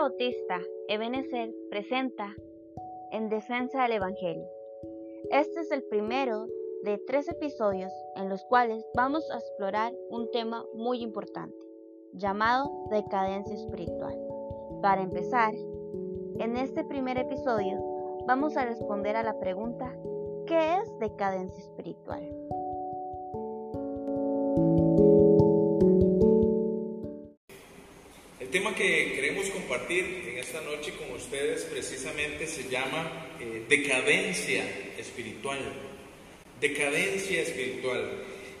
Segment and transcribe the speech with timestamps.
[0.00, 0.58] Bautista,
[0.88, 2.34] Ebenezer, presenta
[3.12, 4.48] En Defensa del Evangelio.
[5.30, 6.46] Este es el primero
[6.84, 11.66] de tres episodios en los cuales vamos a explorar un tema muy importante,
[12.14, 14.18] llamado decadencia espiritual.
[14.80, 15.52] Para empezar,
[16.38, 17.78] en este primer episodio
[18.26, 19.94] vamos a responder a la pregunta,
[20.46, 22.26] ¿qué es decadencia espiritual?
[28.50, 34.64] El tema que queremos compartir en esta noche con ustedes precisamente se llama eh, decadencia
[34.98, 35.60] espiritual.
[36.60, 38.10] Decadencia espiritual.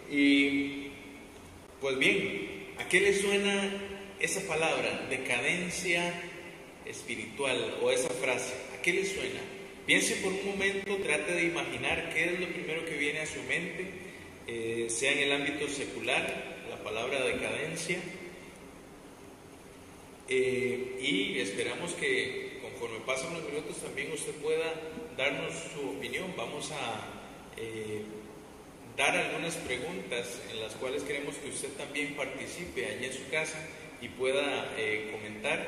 [0.08, 0.90] Y
[1.80, 3.68] pues bien, ¿a qué le suena
[4.20, 6.14] esa palabra, decadencia
[6.86, 8.54] espiritual o esa frase?
[8.78, 9.40] ¿A qué le suena?
[9.86, 13.42] Piense por un momento, trate de imaginar qué es lo primero que viene a su
[13.42, 13.86] mente,
[14.46, 17.98] eh, sea en el ámbito secular, la palabra decadencia
[20.32, 24.72] eh, y esperamos que conforme pasen los minutos también usted pueda
[25.16, 26.32] darnos su opinión.
[26.36, 27.00] Vamos a
[27.56, 28.02] eh,
[28.96, 33.58] dar algunas preguntas en las cuales queremos que usted también participe allí en su casa
[34.00, 35.58] y pueda eh, comentar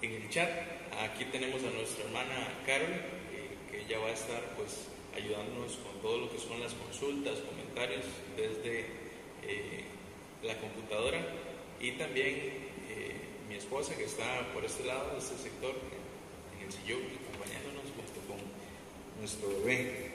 [0.00, 0.48] en el chat.
[1.02, 2.88] Aquí tenemos a nuestra hermana Carol,
[3.70, 8.06] que ella va a estar pues ayudándonos con todo lo que son las consultas, comentarios
[8.34, 8.86] desde
[10.42, 11.20] la computadora
[11.80, 12.67] y también
[13.48, 15.74] mi esposa que está por este lado de este sector,
[16.54, 18.38] en el sillón, acompañándonos junto con
[19.18, 20.10] nuestro bebé.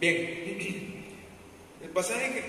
[0.00, 1.04] Bien,
[1.84, 2.42] el pasaje que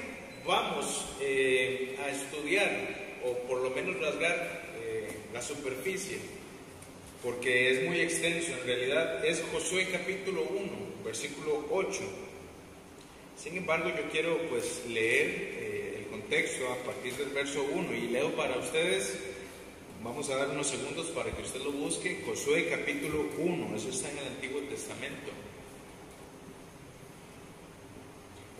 [0.47, 6.19] vamos eh, a estudiar, o por lo menos rasgar eh, la superficie,
[7.21, 10.69] porque es muy extenso en realidad, es Josué capítulo 1,
[11.03, 11.99] versículo 8.
[13.37, 18.07] Sin embargo, yo quiero pues leer eh, el contexto a partir del verso 1 y
[18.07, 19.28] leo para ustedes
[20.01, 22.23] Vamos a dar unos segundos para que usted lo busque.
[22.25, 25.29] Josué capítulo 1, eso está en el Antiguo Testamento.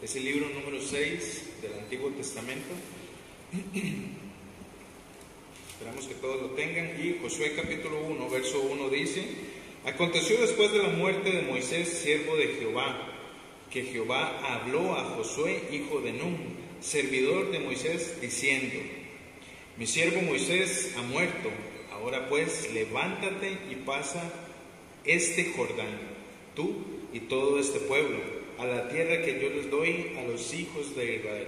[0.04, 2.68] Es el libro número 6 del Antiguo Testamento.
[5.72, 6.88] Esperamos que todos lo tengan.
[7.02, 9.24] Y Josué capítulo 1, verso 1 dice,
[9.86, 13.14] Aconteció después de la muerte de Moisés, siervo de Jehová,
[13.72, 18.99] que Jehová habló a Josué, hijo de Nun, servidor de Moisés, diciendo,
[19.80, 21.50] mi siervo Moisés ha muerto,
[21.94, 24.22] ahora pues levántate y pasa
[25.06, 25.98] este Jordán,
[26.54, 28.18] tú y todo este pueblo,
[28.58, 31.48] a la tierra que yo les doy a los hijos de Israel.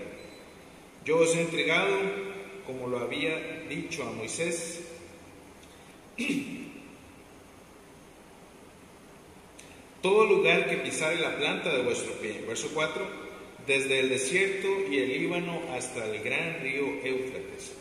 [1.03, 1.93] Yo os he entregado,
[2.65, 3.37] como lo había
[3.67, 4.79] dicho a Moisés,
[10.01, 12.45] todo lugar que pisare la planta de vuestro pie.
[12.47, 13.05] Verso 4,
[13.67, 17.80] desde el desierto y el Líbano hasta el gran río Éufrates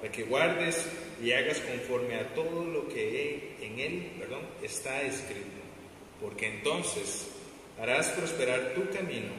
[0.00, 0.86] para que guardes
[1.22, 4.10] y hagas conforme a todo lo que en él
[4.62, 5.60] está escrito,
[6.22, 7.28] porque entonces
[7.78, 9.32] harás prosperar tu camino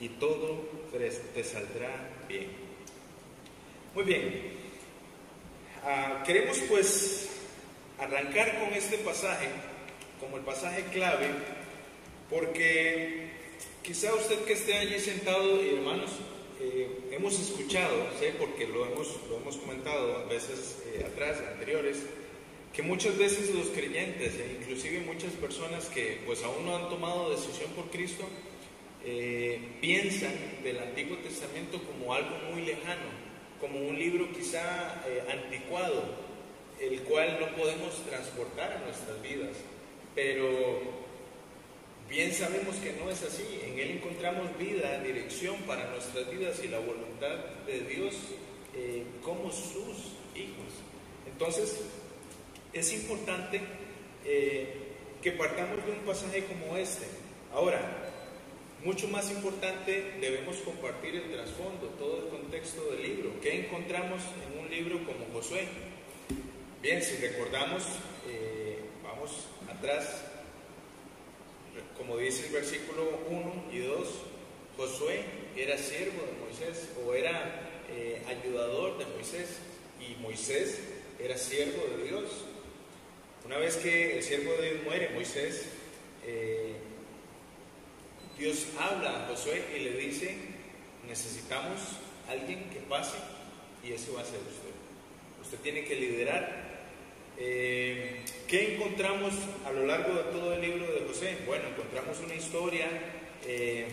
[0.00, 0.66] y todo
[1.32, 2.48] te saldrá bien.
[3.94, 4.42] Muy bien,
[5.84, 7.28] ah, queremos pues
[7.98, 9.46] arrancar con este pasaje
[10.18, 11.28] como el pasaje clave,
[12.28, 13.30] porque
[13.82, 16.10] quizá usted que esté allí sentado, hermanos,
[16.60, 21.98] eh, hemos escuchado, sé porque lo hemos, lo hemos comentado a veces eh, atrás, anteriores,
[22.72, 27.30] que muchas veces los creyentes, e inclusive muchas personas que pues aún no han tomado
[27.30, 28.24] decisión por Cristo,
[29.04, 30.32] eh, piensan
[30.62, 33.10] del Antiguo Testamento como algo muy lejano,
[33.60, 36.04] como un libro quizá anticuado,
[36.80, 39.56] el cual no podemos transportar a nuestras vidas.
[40.14, 41.07] Pero
[42.08, 43.60] Bien sabemos que no es así.
[43.66, 48.14] En Él encontramos vida, dirección para nuestras vidas y la voluntad de Dios
[48.74, 50.72] eh, como sus hijos.
[51.30, 51.80] Entonces,
[52.72, 53.60] es importante
[54.24, 54.74] eh,
[55.22, 57.04] que partamos de un pasaje como este.
[57.52, 57.80] Ahora,
[58.84, 63.32] mucho más importante, debemos compartir el trasfondo, todo el contexto del libro.
[63.42, 65.66] ¿Qué encontramos en un libro como Josué?
[66.80, 67.82] Bien, si recordamos,
[68.28, 70.24] eh, vamos atrás,
[71.96, 74.08] como dice el versículo 1 y 2,
[74.76, 75.22] Josué
[75.56, 79.58] era siervo de Moisés o era eh, ayudador de Moisés
[80.00, 80.80] y Moisés
[81.18, 82.24] era siervo de Dios.
[83.44, 85.66] Una vez que el siervo de Dios muere, Moisés,
[86.26, 86.74] eh,
[88.38, 90.36] Dios habla a Josué y le dice,
[91.08, 91.80] necesitamos
[92.28, 93.16] alguien que pase
[93.82, 94.74] y ese va a ser usted.
[95.42, 96.68] Usted tiene que liderar.
[97.38, 99.34] Eh, ¿Qué encontramos
[99.66, 101.36] a lo largo de todo el libro de José?
[101.46, 102.86] Bueno, encontramos una historia
[103.46, 103.86] eh,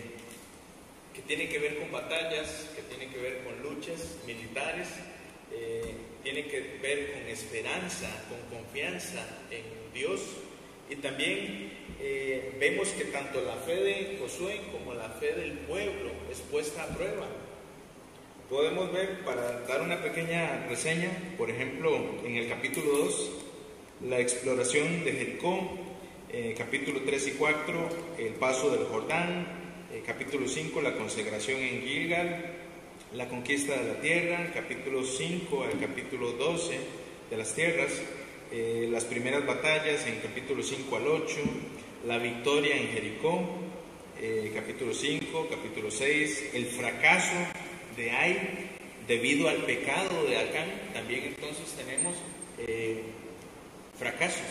[1.13, 4.87] que tiene que ver con batallas, que tiene que ver con luchas militares,
[6.23, 10.21] tiene que ver con esperanza, con confianza en Dios.
[10.89, 16.11] Y también eh, vemos que tanto la fe de Josué como la fe del pueblo
[16.31, 17.27] es puesta a prueba.
[18.49, 23.44] Podemos ver, para dar una pequeña reseña, por ejemplo, en el capítulo 2,
[24.01, 25.77] la exploración de Jericó,
[26.29, 27.89] eh, capítulo 3 y 4,
[28.19, 29.47] el paso del Jordán,
[29.93, 32.45] eh, capítulo 5, la consagración en Gilgal,
[33.13, 36.77] la conquista de la tierra, capítulo 5 al capítulo 12
[37.29, 37.91] de las tierras,
[38.51, 41.35] eh, las primeras batallas capítulo 5 al 8,
[42.05, 43.41] la victoria en Jericó,
[44.21, 47.35] eh, capítulo 5, capítulo 6, el fracaso
[47.95, 48.37] de Ai
[49.07, 52.15] debido al pecado de Acán, también entonces tenemos
[52.57, 53.01] eh,
[53.97, 54.41] fracasos,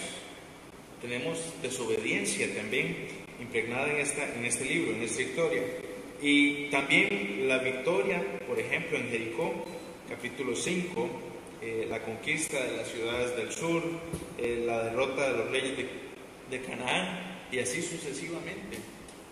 [1.00, 2.96] tenemos desobediencia también
[3.40, 5.62] impregnada en, esta, en este libro, en esta historia.
[6.22, 9.52] Y también la victoria, por ejemplo, en Jericó,
[10.08, 11.08] capítulo 5,
[11.60, 13.82] eh, la conquista de las ciudades del sur,
[14.38, 18.78] eh, la derrota de los reyes de, Canaán y así sucesivamente.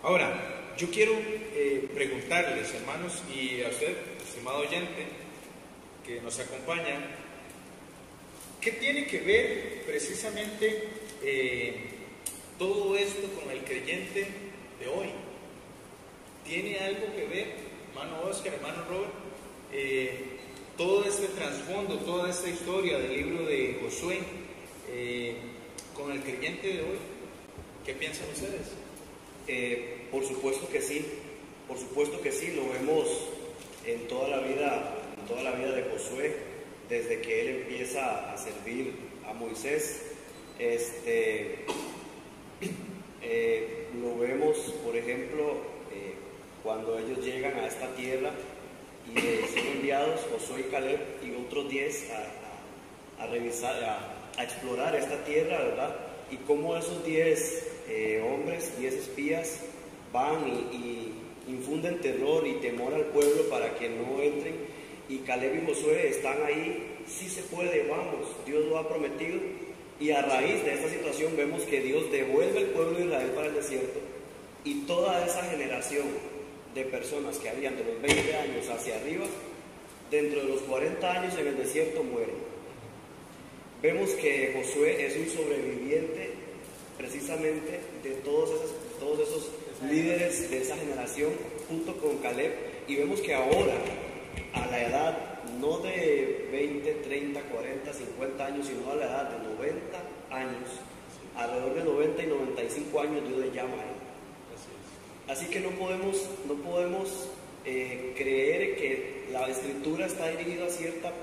[0.01, 5.05] Ahora, yo quiero eh, preguntarles, hermanos, y a usted, estimado oyente,
[6.05, 6.99] que nos acompaña,
[8.63, 10.83] ¿qué tiene que ver precisamente
[12.57, 14.27] todo esto con el creyente
[14.79, 15.09] de hoy?
[16.45, 17.47] tiene algo que ver,
[17.89, 19.11] hermano Oscar, hermano Robert,
[19.71, 20.19] eh,
[20.77, 24.19] todo este trasfondo, toda esta historia del libro de Josué
[24.91, 25.35] eh,
[25.95, 26.97] con el creyente de hoy.
[27.85, 28.71] ¿Qué piensan ustedes?
[29.47, 31.05] Eh, por supuesto que sí,
[31.67, 33.07] por supuesto que sí, lo vemos
[33.85, 36.35] en toda la vida, en toda la vida de Josué,
[36.93, 38.93] desde que él empieza a servir
[39.27, 40.03] a Moisés.
[40.59, 41.65] Este,
[43.99, 45.57] lo vemos, por ejemplo,
[46.61, 48.31] cuando ellos llegan a esta tierra
[49.07, 52.09] y son enviados Josué y Caleb y otros diez
[53.19, 53.75] a, revisar,
[54.37, 55.95] a, explorar esta tierra, ¿verdad?
[56.31, 59.61] Y cómo esos diez eh, hombres, diez espías,
[60.11, 61.11] van y,
[61.47, 64.55] infunden terror y temor al pueblo para que no entren.
[65.13, 69.39] Y Caleb y Josué están ahí, sí se puede, vamos, Dios lo ha prometido.
[69.99, 73.47] Y a raíz de esta situación vemos que Dios devuelve el pueblo de Israel para
[73.49, 73.99] el desierto
[74.65, 76.07] y toda esa generación
[76.73, 79.25] de personas que habían de los 20 años hacia arriba,
[80.09, 82.35] dentro de los 40 años en el desierto mueren.
[83.83, 86.31] Vemos que Josué es un sobreviviente
[86.97, 89.51] precisamente de todos esos, todos esos
[89.91, 91.29] líderes de esa generación
[91.69, 92.51] junto con Caleb
[92.87, 93.75] y vemos que ahora
[94.53, 95.17] a la edad
[95.59, 100.69] no de 20, 30, 40, 50 años, sino a la edad de 90 años,
[101.35, 104.03] alrededor de 90 y 95 años Dios le llama a él
[105.27, 107.29] Así que no podemos, no podemos
[107.65, 111.13] eh, creer que la escritura está dirigida a cierta,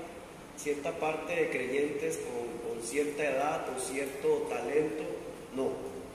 [0.57, 5.03] cierta parte de creyentes con, con cierta edad o cierto talento.
[5.55, 5.69] No,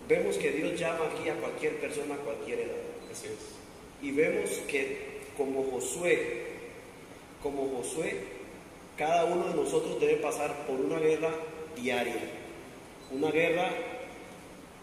[0.08, 2.82] vemos que Dios llama aquí a cualquier persona a cualquier edad.
[3.12, 3.54] Así es.
[4.02, 6.55] Y vemos que como Josué,
[7.46, 8.16] como Josué,
[8.96, 11.30] cada uno de nosotros debe pasar por una guerra
[11.76, 12.16] diaria,
[13.12, 13.70] una guerra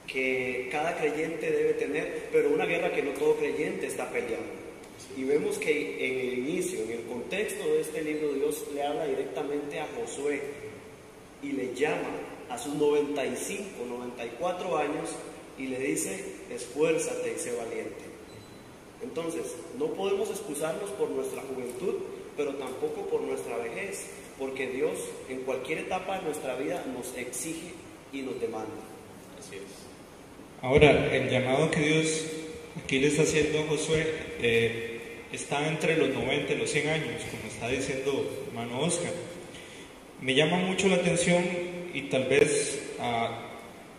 [0.07, 4.63] que cada creyente debe tener, pero una guerra que no todo creyente está peleando.
[5.17, 9.07] Y vemos que en el inicio, en el contexto de este libro, Dios le habla
[9.07, 10.41] directamente a Josué
[11.41, 12.09] y le llama
[12.49, 15.09] a sus 95, 94 años
[15.57, 18.03] y le dice, esfuérzate y sé valiente.
[19.01, 19.43] Entonces,
[19.77, 21.95] no podemos excusarnos por nuestra juventud,
[22.35, 24.07] pero tampoco por nuestra vejez,
[24.39, 24.97] porque Dios
[25.29, 27.73] en cualquier etapa de nuestra vida nos exige
[28.11, 28.83] y nos demanda.
[29.39, 29.83] Así es.
[30.61, 32.25] Ahora, el llamado que Dios
[32.83, 34.05] aquí le está haciendo a Josué
[34.41, 34.99] eh,
[35.31, 39.11] está entre los 90 y los 100 años, como está diciendo hermano Oscar.
[40.21, 41.43] Me llama mucho la atención
[41.93, 43.49] y tal vez ah,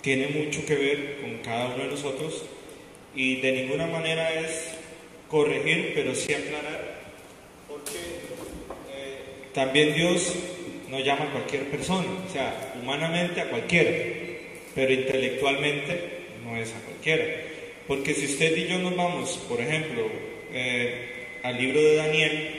[0.01, 2.43] tiene mucho que ver con cada uno de nosotros
[3.15, 4.69] y de ninguna manera es
[5.29, 7.03] corregir, pero sí aclarar,
[7.69, 7.99] porque
[9.55, 10.35] también Dios
[10.91, 13.91] no llama a cualquier persona, o sea, humanamente a cualquiera,
[14.75, 16.11] pero intelectualmente
[16.45, 17.25] no es a cualquiera.
[17.87, 20.07] Porque si usted y yo nos vamos, por ejemplo,
[20.53, 22.51] eh, al libro de Daniel,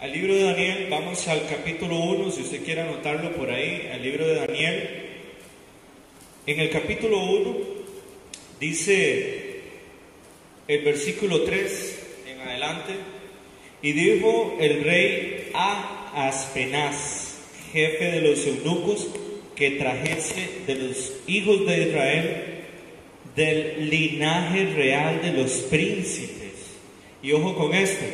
[0.00, 4.02] al libro de Daniel, vamos al capítulo 1, si usted quiere anotarlo por ahí, al
[4.02, 4.90] libro de Daniel.
[6.46, 7.56] En el capítulo 1
[8.60, 9.60] dice
[10.68, 11.98] el versículo 3
[12.28, 12.92] en adelante,
[13.82, 17.38] y dijo el rey a Aspenaz,
[17.72, 19.08] jefe de los eunucos,
[19.54, 22.56] que trajese de los hijos de Israel
[23.34, 26.52] del linaje real de los príncipes.
[27.22, 28.04] Y ojo con esto,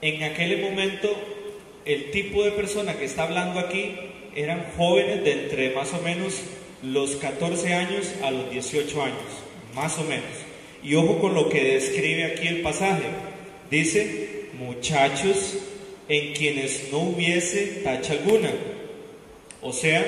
[0.00, 1.16] en aquel momento
[1.84, 3.94] el tipo de persona que está hablando aquí
[4.34, 6.40] eran jóvenes de entre más o menos
[6.82, 9.16] los 14 años a los 18 años,
[9.74, 10.24] más o menos.
[10.82, 13.04] Y ojo con lo que describe aquí el pasaje.
[13.70, 14.27] Dice,
[14.58, 15.56] muchachos
[16.08, 18.50] en quienes no hubiese tacha alguna.
[19.60, 20.04] O sea,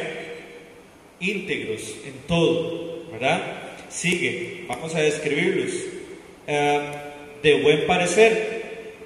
[1.21, 3.43] íntegros en todo, ¿verdad?
[3.89, 5.73] Sigue, vamos a describirlos.
[6.47, 6.81] Eh,
[7.43, 8.61] de buen parecer,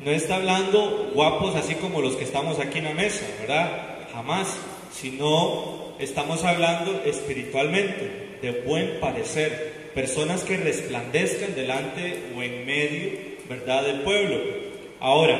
[0.04, 4.08] no está hablando guapos así como los que estamos aquí en la mesa, ¿verdad?
[4.12, 4.56] Jamás,
[4.92, 13.10] sino estamos hablando espiritualmente, de buen parecer, personas que resplandezcan delante o en medio,
[13.48, 14.63] ¿verdad?, del pueblo.
[15.04, 15.38] Ahora,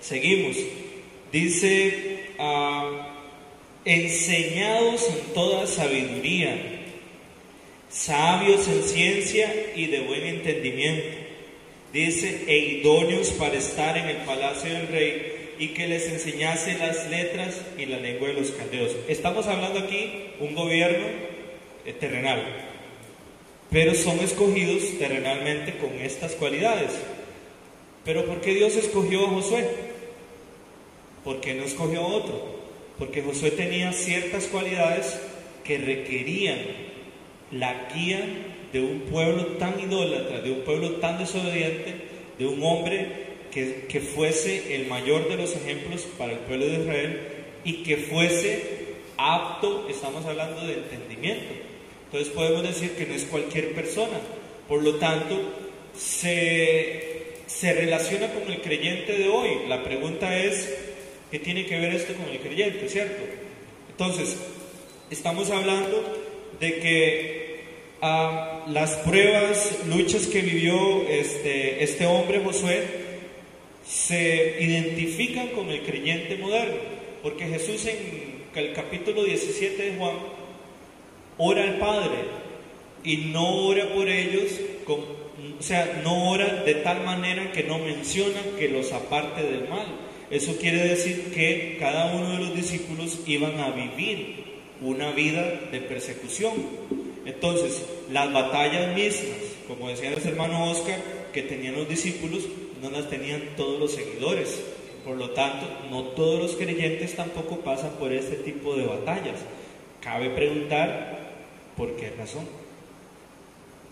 [0.00, 0.56] seguimos.
[1.30, 3.14] Dice, ah,
[3.84, 6.82] enseñados en toda sabiduría,
[7.88, 11.22] sabios en ciencia y de buen entendimiento
[11.92, 17.08] dice, e idóneos para estar en el palacio del rey y que les enseñase las
[17.08, 18.96] letras y la lengua de los caldeos.
[19.06, 20.10] Estamos hablando aquí
[20.40, 21.06] un gobierno
[21.86, 22.42] eh, terrenal,
[23.70, 26.90] pero son escogidos terrenalmente con estas cualidades.
[28.04, 29.68] Pero ¿por qué Dios escogió a Josué?
[31.24, 32.62] ¿Por qué no escogió a otro?
[32.98, 35.20] Porque Josué tenía ciertas cualidades
[35.64, 36.58] que requerían
[37.52, 38.20] la guía
[38.72, 41.94] de un pueblo tan idólatra, de un pueblo tan desobediente,
[42.38, 43.06] de un hombre
[43.52, 47.20] que, que, fuese el mayor de los ejemplos para el pueblo de Israel
[47.64, 48.82] y que fuese
[49.18, 51.52] apto, estamos hablando de entendimiento.
[52.06, 54.20] Entonces podemos decir que no es cualquier persona,
[54.68, 55.38] por lo tanto
[55.96, 57.11] se,
[57.54, 59.50] se relaciona con el creyente de hoy.
[59.68, 60.72] La pregunta es,
[61.30, 63.22] ¿qué tiene que ver esto con el creyente, cierto?
[63.90, 64.36] Entonces,
[65.10, 66.02] estamos hablando
[66.58, 67.42] de que
[68.00, 72.82] a las pruebas, luchas que vivió este, este hombre Josué,
[73.86, 76.76] se identifican con el creyente moderno,
[77.22, 80.14] porque Jesús en el capítulo 17 de Juan
[81.38, 82.18] ora al Padre
[83.04, 84.50] y no ora por ellos,
[84.84, 85.21] con,
[85.58, 89.86] o sea, no ora de tal manera que no menciona que los aparte del mal.
[90.30, 94.44] Eso quiere decir que cada uno de los discípulos iban a vivir
[94.80, 96.52] una vida de persecución.
[97.24, 99.36] Entonces, las batallas mismas,
[99.68, 100.98] como decía el hermano Oscar,
[101.32, 102.44] que tenían los discípulos,
[102.80, 104.60] no las tenían todos los seguidores.
[105.04, 109.40] Por lo tanto, no todos los creyentes tampoco pasan por este tipo de batallas.
[110.00, 111.32] Cabe preguntar
[111.76, 112.46] por qué razón.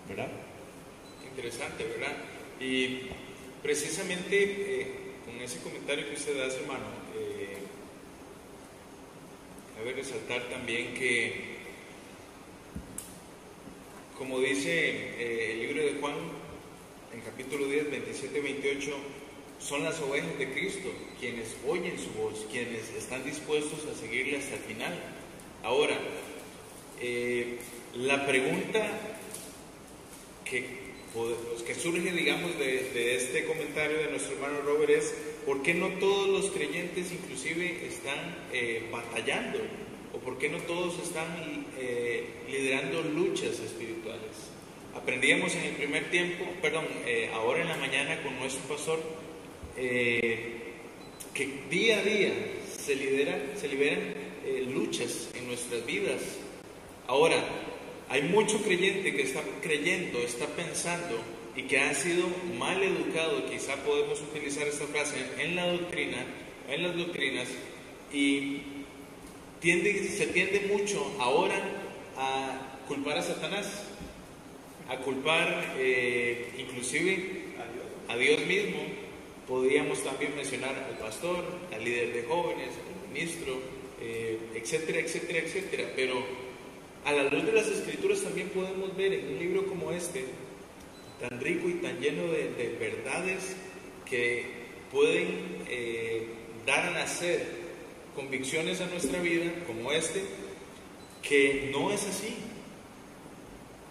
[0.09, 0.28] ¿Verdad?
[1.30, 2.16] Interesante, ¿verdad?
[2.60, 3.02] Y
[3.62, 4.87] precisamente eh,
[5.25, 6.84] con ese comentario que usted hace, hermano,
[7.16, 7.58] eh,
[9.76, 11.50] cabe resaltar también que
[14.20, 16.12] como dice eh, el libro de Juan,
[17.14, 18.94] en capítulo 10, 27 28,
[19.58, 24.56] son las ovejas de Cristo quienes oyen su voz, quienes están dispuestos a seguirle hasta
[24.56, 24.92] el final.
[25.62, 25.96] Ahora,
[27.00, 27.60] eh,
[27.94, 28.90] la pregunta
[30.44, 30.79] que,
[31.14, 35.14] pues, que surge, digamos, de, este comentario de nuestro hermano Robert es,
[35.44, 38.18] ¿por qué no todos los creyentes inclusive están
[38.52, 39.58] eh, batallando?
[40.14, 44.50] ¿O por qué no todos están eh, liderando luchas espirituales?
[44.94, 49.00] Aprendíamos en el primer tiempo, perdón, eh, ahora en la mañana con nuestro pastor,
[49.76, 50.58] eh,
[51.34, 52.32] que día a día
[52.76, 54.14] se, lidera, se liberan
[54.68, 56.20] luchas en nuestras vidas.
[57.06, 57.42] Ahora,
[58.10, 61.16] hay mucho creyente que está creyendo, está pensando
[61.54, 62.26] y que ha sido
[62.58, 66.18] mal educado, quizá podemos utilizar esta frase, en la doctrina,
[66.68, 67.48] en las doctrinas,
[68.12, 68.62] y
[69.62, 71.54] se tiende mucho ahora
[72.16, 73.84] a culpar a Satanás,
[74.88, 77.54] a culpar eh, inclusive
[78.08, 78.80] a Dios mismo.
[79.46, 83.60] Podríamos también mencionar al pastor, al líder de jóvenes, al ministro,
[84.00, 85.92] eh, etcétera, etcétera, etcétera.
[85.94, 86.50] Pero
[87.04, 90.26] a la luz de las escrituras también podemos ver en un libro como este
[91.21, 93.57] tan rico y tan lleno de, de verdades
[94.09, 94.45] que
[94.90, 96.26] pueden eh,
[96.66, 97.47] dar a nacer
[98.14, 100.23] convicciones a nuestra vida como este,
[101.23, 102.37] que no es así.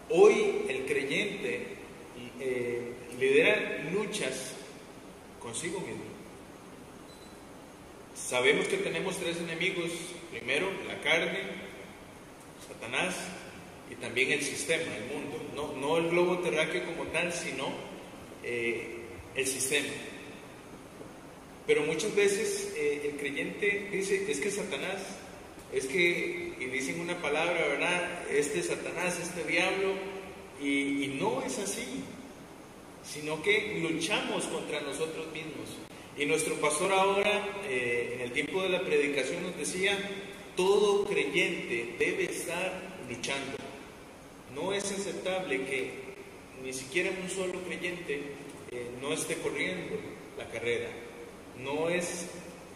[0.10, 1.68] Hoy el creyente
[2.40, 4.54] eh, lidera luchas
[5.40, 6.04] consigo mismo.
[8.16, 9.92] Sabemos que tenemos tres enemigos.
[10.32, 11.40] Primero, la carne,
[12.80, 13.16] Satanás
[13.92, 15.40] y también el sistema, el mundo.
[15.56, 17.70] No, no el globo terráqueo como tal, sino
[18.44, 19.00] eh,
[19.36, 19.90] el sistema.
[21.68, 25.02] Pero muchas veces eh, el creyente dice, es que Satanás,
[25.72, 28.28] es que, y dicen una palabra, ¿verdad?
[28.32, 29.94] Este Satanás, este diablo,
[30.62, 32.04] y, no es así,
[33.04, 35.78] sino que luchamos contra nosotros mismos.
[36.18, 39.98] Y nuestro pastor ahora, eh, en el tiempo de la predicación, nos decía,
[40.56, 42.72] todo creyente debe estar
[43.10, 43.58] luchando.
[44.54, 45.92] No es aceptable que
[46.64, 48.22] ni siquiera un solo creyente
[48.72, 49.96] eh, no esté corriendo
[50.38, 50.90] la carrera.
[51.58, 52.28] No es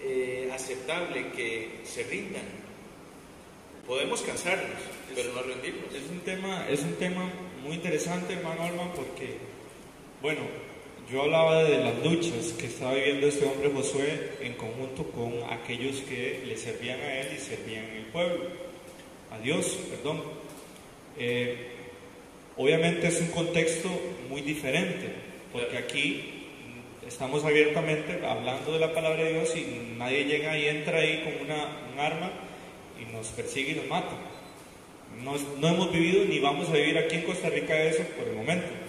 [0.01, 2.45] eh, aceptable que se rindan.
[3.87, 4.79] Podemos cansarnos,
[5.13, 5.93] pero no rendirnos.
[5.93, 7.29] Es un tema, es un tema
[7.63, 9.37] muy interesante, hermano Alma, porque,
[10.21, 10.41] bueno,
[11.11, 15.97] yo hablaba de las luchas que estaba viviendo este hombre Josué en conjunto con aquellos
[16.01, 18.45] que le servían a él y servían el pueblo,
[19.31, 20.21] a Dios, perdón.
[21.17, 21.55] Eh,
[22.57, 23.89] obviamente es un contexto
[24.29, 25.09] muy diferente,
[25.51, 26.45] porque aquí
[27.07, 31.45] estamos abiertamente hablando de la palabra de Dios y nadie llega y entra ahí con
[31.45, 32.31] una, un arma
[32.99, 34.15] y nos persigue y nos mata.
[35.21, 38.35] No, no hemos vivido ni vamos a vivir aquí en Costa Rica eso por el
[38.35, 38.82] momento.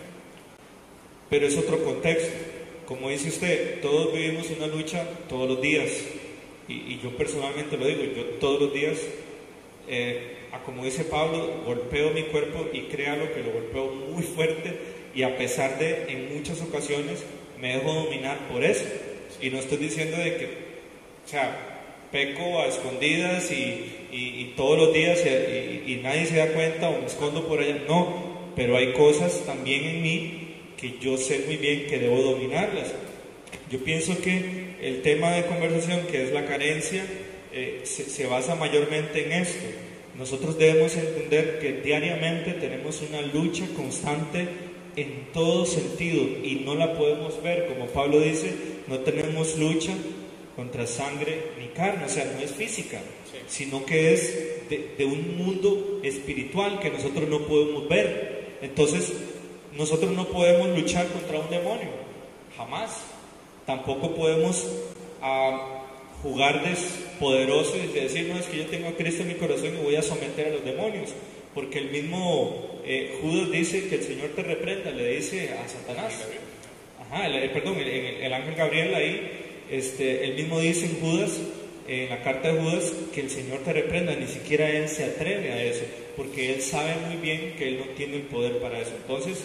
[1.35, 2.31] Pero es otro contexto.
[2.87, 5.91] Como dice usted, todos vivimos una lucha todos los días.
[6.69, 9.01] Y, y yo personalmente lo digo, yo todos los días,
[9.89, 14.79] eh, como dice Pablo, golpeo mi cuerpo y créalo que lo golpeo muy fuerte
[15.13, 17.25] y a pesar de en muchas ocasiones
[17.61, 18.85] me dejo dominar por eso.
[19.43, 20.45] Y no estoy diciendo de que,
[21.27, 26.37] o sea, peco a escondidas y, y, y todos los días y, y nadie se
[26.37, 27.83] da cuenta o me escondo por allá.
[27.89, 30.44] No, pero hay cosas también en mí
[30.85, 32.93] que yo sé muy bien que debo dominarlas.
[33.71, 37.03] Yo pienso que el tema de conversación, que es la carencia,
[37.53, 39.65] eh, se, se, basa mayormente en esto.
[40.19, 44.47] Nosotros debemos entender que diariamente tenemos una lucha constante
[44.97, 47.67] en todo sentido y no la podemos ver.
[47.67, 48.53] Como Pablo dice,
[48.87, 49.95] no tenemos lucha
[50.55, 53.01] contra sangre ni carne, o sea, no es física,
[53.33, 53.39] sí.
[53.65, 58.59] sino que es de, de un mundo espiritual que nosotros no podemos ver.
[58.61, 59.13] Entonces,
[59.77, 61.89] nosotros no podemos luchar contra un demonio,
[62.57, 63.01] jamás.
[63.67, 64.67] Tampoco podemos
[65.23, 66.77] uh, jugar de
[67.19, 69.97] poderoso y decir, no, es que yo tengo a Cristo en mi corazón y voy
[69.97, 71.11] a someter a los demonios.
[71.55, 76.13] Porque el mismo eh, Judas dice que el Señor te reprenda, le dice a Satanás.
[77.01, 79.31] Ajá, el, perdón, el, el, ángel Gabriel ahí,
[79.71, 81.39] este, él mismo dice en Judas,
[81.87, 85.53] en la carta de Judas, que el Señor te reprenda, ni siquiera él se atreve
[85.53, 85.85] a eso,
[86.17, 88.93] porque él sabe muy bien que él no tiene el poder para eso.
[88.97, 89.45] Entonces,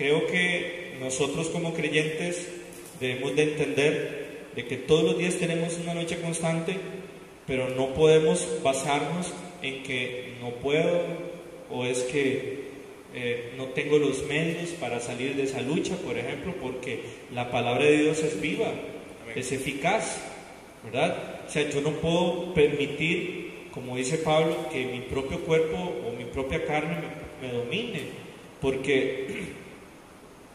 [0.00, 2.48] creo que nosotros como creyentes
[3.00, 6.74] debemos de entender de que todos los días tenemos una lucha constante,
[7.46, 11.02] pero no podemos basarnos en que no puedo
[11.70, 12.70] o es que
[13.14, 17.00] eh, no tengo los medios para salir de esa lucha, por ejemplo, porque
[17.34, 19.34] la palabra de Dios es viva, Amén.
[19.36, 20.18] es eficaz,
[20.82, 21.42] ¿verdad?
[21.46, 26.24] O sea, yo no puedo permitir, como dice Pablo, que mi propio cuerpo o mi
[26.24, 26.96] propia carne
[27.42, 28.00] me, me domine,
[28.62, 29.60] porque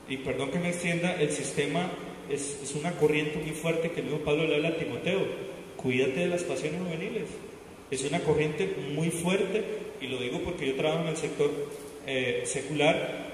[0.07, 1.89] y perdón que me extienda, el sistema
[2.29, 5.19] es, una corriente muy fuerte que el mismo Pablo le habla a Timoteo.
[5.77, 7.29] Cuídate de las pasiones juveniles.
[7.91, 9.63] Es una corriente muy fuerte,
[10.01, 11.51] y lo digo porque yo trabajo en el sector
[12.05, 13.25] eh, secular,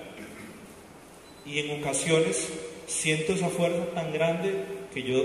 [1.45, 2.49] y en ocasiones
[2.87, 4.53] siento esa fuerza tan grande
[4.93, 5.23] que yo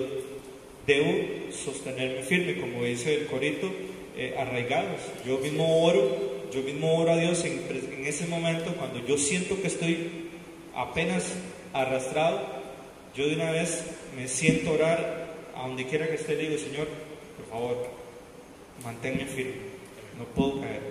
[0.87, 1.13] debo
[1.53, 3.71] sostenerme firme, como dice el corito,
[4.17, 5.01] eh, arraigados.
[5.27, 9.67] Yo mismo oro, yo mismo oro a Dios en ese momento cuando yo siento que
[9.67, 10.26] estoy
[10.77, 11.25] apenas
[11.73, 12.41] arrastrado,
[13.17, 13.85] yo de una vez
[14.15, 16.87] me siento orar a donde quiera que esté, le digo, Señor,
[17.37, 17.87] por favor,
[18.85, 19.55] manténme firme,
[20.19, 20.83] no puedo caer.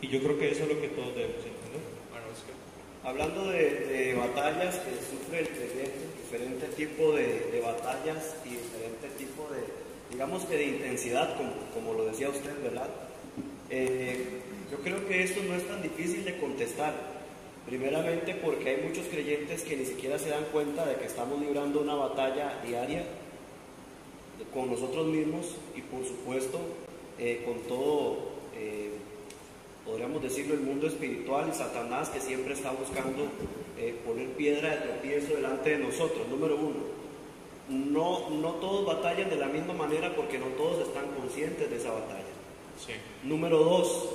[0.00, 1.64] Y yo creo que eso es lo que todos debemos entender.
[3.04, 9.46] Hablando de, batallas que sufre el creyente, diferente tipo de, de, batallas y diferente tipo
[9.52, 9.60] de,
[10.10, 12.88] digamos que de intensidad, como, como lo decía usted, ¿verdad?
[13.68, 16.94] Eh, yo creo que esto no es tan difícil de contestar
[17.66, 21.80] Primeramente porque hay muchos creyentes que ni siquiera se dan cuenta de que estamos librando
[21.80, 23.04] una batalla diaria
[24.52, 26.60] con nosotros mismos y por supuesto
[27.18, 28.18] eh, con todo,
[28.54, 28.90] eh,
[29.86, 33.28] podríamos decirlo, el mundo espiritual y Satanás que siempre está buscando
[33.78, 36.28] eh, poner piedra de tropiezo delante de nosotros.
[36.28, 36.94] Número uno,
[37.70, 41.92] no, no todos batallan de la misma manera porque no todos están conscientes de esa
[41.92, 42.24] batalla.
[43.22, 44.10] Número dos,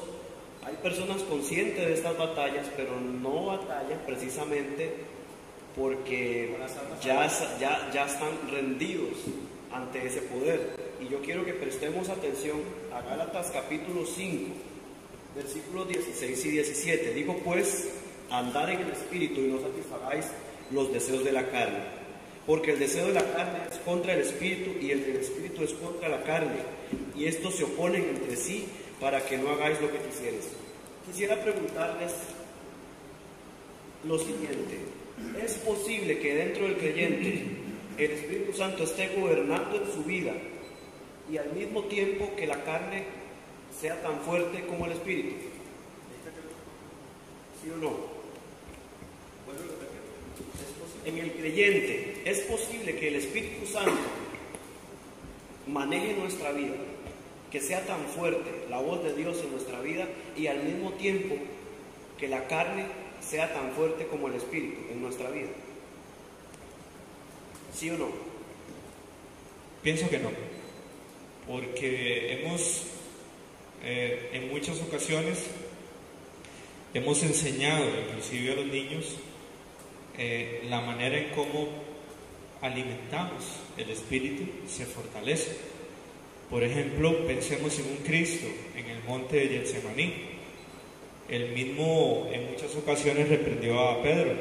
[0.69, 4.93] hay personas conscientes de estas batallas, pero no batallan precisamente
[5.75, 6.55] porque
[7.03, 7.27] ya,
[7.59, 9.17] ya, ya están rendidos
[9.71, 10.75] ante ese poder.
[11.01, 12.57] Y yo quiero que prestemos atención
[12.93, 14.51] a Gálatas capítulo 5,
[15.35, 17.13] versículos 16 y 17.
[17.13, 17.89] Digo pues,
[18.29, 20.25] andar en el Espíritu y no satisfagáis
[20.71, 21.99] los deseos de la carne.
[22.45, 25.73] Porque el deseo de la carne es contra el Espíritu y el del Espíritu es
[25.73, 26.57] contra la carne.
[27.15, 28.67] Y estos se oponen entre sí
[28.99, 30.49] para que no hagáis lo que quisieres.
[31.05, 32.13] Quisiera preguntarles
[34.05, 34.79] lo siguiente.
[35.41, 37.45] ¿Es posible que dentro del creyente
[37.97, 40.33] el Espíritu Santo esté gobernando en su vida
[41.31, 43.03] y al mismo tiempo que la carne
[43.79, 45.35] sea tan fuerte como el Espíritu?
[47.61, 48.19] ¿Sí o no?
[51.05, 53.91] En el creyente es posible que el Espíritu Santo
[55.67, 56.75] maneje nuestra vida,
[57.51, 60.07] que sea tan fuerte la voz de Dios en nuestra vida
[60.37, 61.35] y al mismo tiempo
[62.17, 62.85] que la carne
[63.21, 65.49] sea tan fuerte como el Espíritu en nuestra vida.
[67.73, 68.07] ¿Sí o no?
[69.81, 70.29] Pienso que no,
[71.47, 72.83] porque hemos
[73.83, 75.45] eh, en muchas ocasiones
[76.93, 79.15] hemos enseñado inclusive a los niños
[80.17, 81.69] eh, la manera en cómo
[82.61, 83.45] alimentamos
[83.77, 85.78] el espíritu se fortalece.
[86.49, 90.13] Por ejemplo, pensemos en un Cristo en el monte de Getsemaní.
[91.29, 94.33] El mismo en muchas ocasiones reprendió a Pedro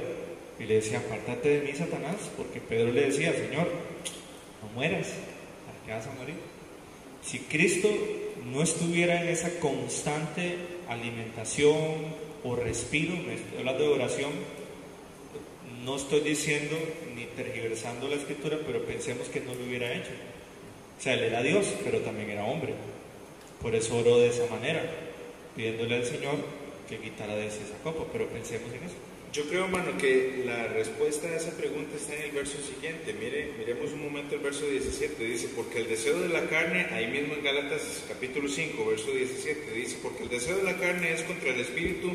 [0.58, 3.68] y le decía, apártate de mí, Satanás, porque Pedro le decía, Señor,
[4.62, 5.08] no mueras,
[5.66, 6.36] ¿para qué vas a morir?
[7.22, 7.88] Si Cristo
[8.46, 10.56] no estuviera en esa constante
[10.88, 14.30] alimentación o respiro, me estoy hablando de oración,
[15.84, 16.76] no estoy diciendo
[17.14, 20.10] ni tergiversando la escritura, pero pensemos que no lo hubiera hecho.
[20.98, 22.74] O sea, él era Dios, pero también era hombre.
[23.62, 24.82] Por eso oró de esa manera,
[25.56, 26.36] pidiéndole al Señor
[26.88, 28.96] que quitara de ese copa, pero pensemos en eso.
[29.32, 33.12] Yo creo, hermano, que la respuesta a esa pregunta está en el verso siguiente.
[33.12, 35.22] Mire, miremos un momento el verso 17.
[35.22, 39.70] Dice, porque el deseo de la carne, ahí mismo en Gálatas capítulo 5, verso 17,
[39.72, 42.10] dice, porque el deseo de la carne es contra el espíritu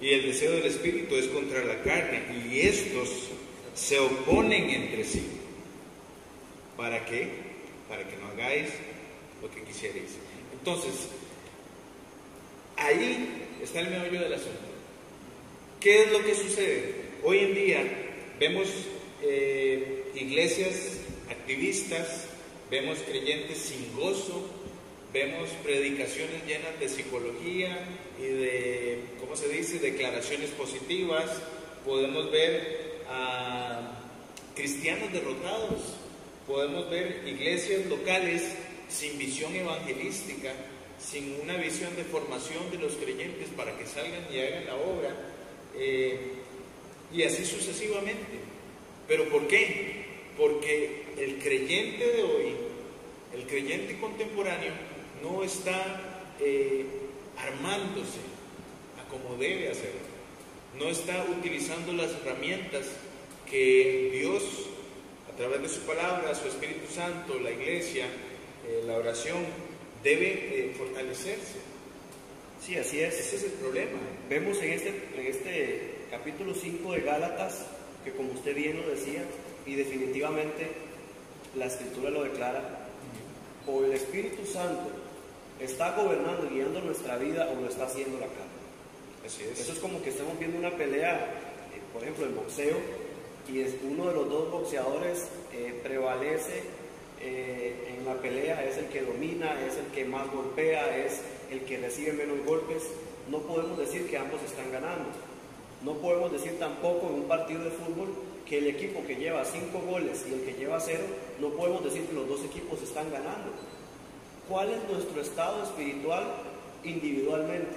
[0.00, 3.30] y el deseo del espíritu es contra la carne, y estos
[3.74, 5.22] se oponen entre sí.
[6.76, 7.28] ¿Para qué?
[7.88, 8.70] Para que no hagáis
[9.40, 10.10] lo que quisierais.
[10.52, 11.08] Entonces,
[12.76, 14.58] ahí está el meollo del asunto.
[15.80, 16.94] ¿Qué es lo que sucede?
[17.22, 17.82] Hoy en día
[18.38, 18.68] vemos
[19.22, 20.98] eh, iglesias
[21.30, 22.26] activistas,
[22.70, 24.48] vemos creyentes sin gozo,
[25.12, 27.86] vemos predicaciones llenas de psicología
[28.18, 31.30] y de, ¿cómo se dice?, declaraciones positivas,
[31.84, 34.00] podemos ver a
[34.54, 35.80] cristianos derrotados,
[36.46, 38.42] podemos ver iglesias locales
[38.88, 40.52] sin visión evangelística,
[41.00, 45.10] sin una visión de formación de los creyentes para que salgan y hagan la obra,
[45.76, 46.18] eh,
[47.12, 48.38] y así sucesivamente.
[49.06, 50.04] ¿Pero por qué?
[50.36, 52.54] Porque el creyente de hoy,
[53.34, 54.72] el creyente contemporáneo,
[55.22, 56.84] no está eh,
[57.36, 58.20] armándose
[58.98, 60.00] a como debe hacerlo,
[60.78, 62.86] no está utilizando las herramientas
[63.50, 64.42] que Dios,
[65.34, 68.06] a través de su palabra, su Espíritu Santo, la iglesia,
[68.68, 69.38] eh, la oración,
[70.04, 71.58] debe eh, fortalecerse.
[72.64, 73.18] Sí, así es.
[73.18, 73.98] Ese es el problema.
[74.30, 77.66] Vemos en este, en este capítulo 5 de Gálatas,
[78.04, 79.24] que como usted bien lo decía,
[79.66, 80.68] y definitivamente
[81.56, 82.86] la escritura lo declara,
[83.66, 84.88] o el Espíritu Santo
[85.58, 88.54] está gobernando y guiando nuestra vida o lo está haciendo la carne.
[89.26, 89.58] Así es.
[89.58, 91.16] Eso es como que estamos viendo una pelea,
[91.74, 93.03] eh, por ejemplo, el boxeo,
[93.52, 96.62] y es uno de los dos boxeadores eh, prevalece
[97.20, 101.60] eh, en la pelea, es el que domina, es el que más golpea, es el
[101.60, 102.82] que recibe menos golpes.
[103.30, 105.10] No podemos decir que ambos están ganando.
[105.82, 108.08] No podemos decir tampoco en un partido de fútbol
[108.46, 111.04] que el equipo que lleva cinco goles y el que lleva cero,
[111.40, 113.52] no podemos decir que los dos equipos están ganando
[114.48, 116.24] cuál es nuestro estado espiritual
[116.82, 117.76] individualmente.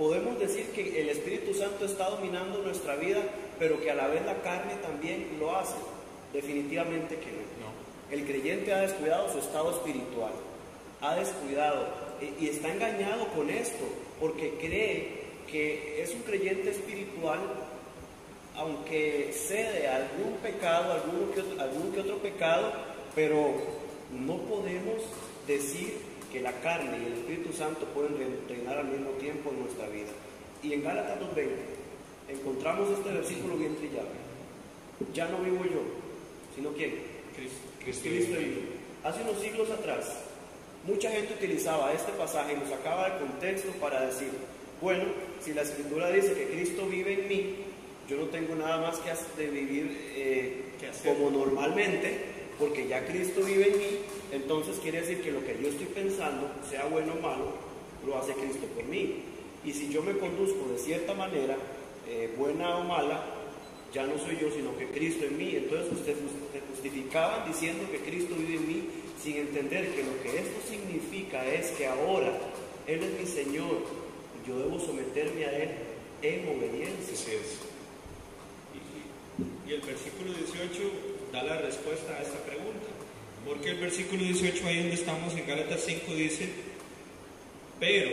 [0.00, 3.20] Podemos decir que el Espíritu Santo está dominando nuestra vida,
[3.58, 5.76] pero que a la vez la carne también lo hace.
[6.32, 7.26] Definitivamente que
[7.60, 7.68] no.
[8.10, 10.32] El creyente ha descuidado su estado espiritual,
[11.02, 11.86] ha descuidado
[12.40, 13.84] y está engañado con esto,
[14.18, 15.20] porque cree
[15.52, 17.40] que es un creyente espiritual,
[18.56, 22.72] aunque cede a algún pecado, algún que algún que otro pecado,
[23.14, 23.52] pero
[24.18, 25.02] no podemos
[25.46, 28.16] decir que la carne y el Espíritu Santo pueden
[28.48, 30.10] reinar al mismo tiempo en nuestra vida.
[30.62, 31.48] Y en Gálatas 2.20
[32.28, 34.08] encontramos este versículo bien trillado.
[35.14, 35.80] Ya no vivo yo,
[36.54, 36.94] sino quién?
[37.34, 37.70] Cristo.
[37.84, 38.80] Cristo vive.
[39.02, 40.12] Hace unos siglos atrás,
[40.86, 44.30] mucha gente utilizaba este pasaje y lo sacaba de contexto para decir,
[44.80, 45.04] bueno,
[45.42, 47.54] si la escritura dice que Cristo vive en mí,
[48.08, 50.62] yo no tengo nada más que vivir eh,
[51.04, 52.18] como normalmente,
[52.58, 53.98] porque ya Cristo vive en mí,
[54.32, 57.52] entonces quiere decir que lo que yo estoy pensando, sea bueno o malo,
[58.06, 59.22] lo hace Cristo por mí.
[59.64, 61.56] Y si yo me conduzco de cierta manera,
[62.08, 63.22] eh, buena o mala,
[63.92, 65.54] ya no soy yo, sino que Cristo en mí.
[65.54, 66.18] Entonces ustedes
[66.52, 68.84] se justificaban diciendo que Cristo vive en mí
[69.22, 72.32] sin entender que lo que esto significa es que ahora
[72.86, 73.82] Él es mi Señor
[74.42, 75.70] y yo debo someterme a Él
[76.22, 77.38] en obediencia.
[79.66, 80.82] Y el versículo 18
[81.32, 82.59] da la respuesta a esta pregunta.
[83.46, 86.48] Porque el versículo 18 ahí donde estamos en Gálatas 5 dice,
[87.78, 88.10] pero,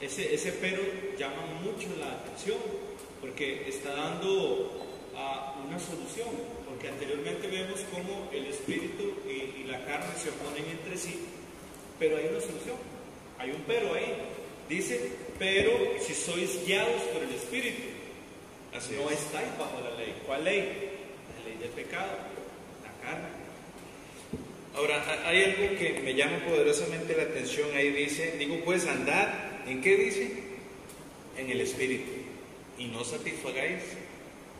[0.00, 0.82] ese, ese pero
[1.18, 2.58] llama mucho la atención,
[3.20, 6.28] porque está dando a una solución,
[6.68, 11.20] porque anteriormente vemos cómo el espíritu y, y la carne se oponen entre sí,
[11.98, 12.76] pero hay una solución,
[13.38, 14.14] hay un pero ahí.
[14.68, 15.00] Dice,
[15.38, 17.82] pero si sois guiados por el espíritu,
[18.76, 19.18] Así no es.
[19.18, 20.14] estáis bajo la ley.
[20.24, 20.60] ¿Cuál ley?
[20.60, 22.12] La ley del pecado,
[22.84, 23.39] la carne.
[24.74, 27.68] Ahora, ha- hay algo que me llama poderosamente la atención.
[27.74, 30.30] Ahí dice, digo, pues andar, ¿en qué dice?
[31.36, 32.10] En el espíritu.
[32.78, 33.82] Y no satisfagáis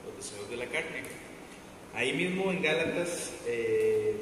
[0.05, 1.03] los deseos de la carne.
[1.95, 4.15] Ahí mismo en Gálatas eh,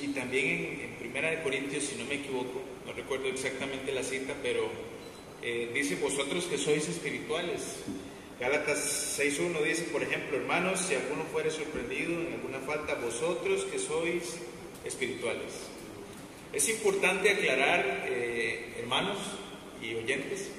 [0.00, 4.02] y también en, en Primera de Corintios, si no me equivoco, no recuerdo exactamente la
[4.02, 4.68] cita, pero
[5.42, 7.60] eh, dice, vosotros que sois espirituales.
[8.40, 13.78] Gálatas 6.1 dice, por ejemplo, hermanos, si alguno fuere sorprendido en alguna falta, vosotros que
[13.78, 14.36] sois
[14.84, 15.52] espirituales.
[16.52, 19.18] Es importante aclarar, eh, hermanos
[19.82, 20.50] y oyentes,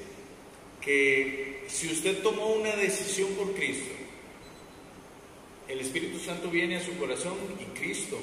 [0.82, 3.94] que si usted tomó una decisión por Cristo,
[5.68, 8.20] el Espíritu Santo viene a su corazón y Cristo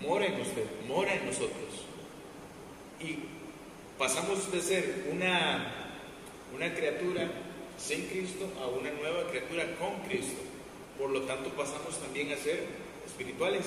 [0.00, 1.84] mora en usted, mora en nosotros.
[3.00, 3.18] Y
[3.98, 5.98] pasamos de ser una,
[6.54, 7.30] una criatura
[7.76, 10.40] sin Cristo a una nueva criatura con Cristo.
[10.98, 12.64] Por lo tanto, pasamos también a ser
[13.06, 13.64] espirituales,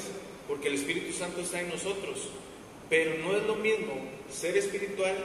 [0.47, 2.29] porque el Espíritu Santo está en nosotros.
[2.89, 3.93] Pero no es lo mismo
[4.31, 5.15] ser espiritual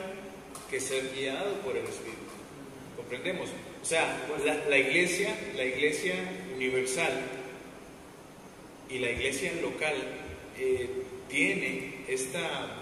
[0.70, 2.18] que ser guiado por el Espíritu.
[2.96, 3.48] ¿Comprendemos?
[3.82, 4.26] O sea,
[4.68, 6.14] la, iglesia, la iglesia
[6.54, 7.12] universal
[8.88, 9.94] y la iglesia local
[10.58, 10.88] eh,
[11.28, 12.76] tiene esta,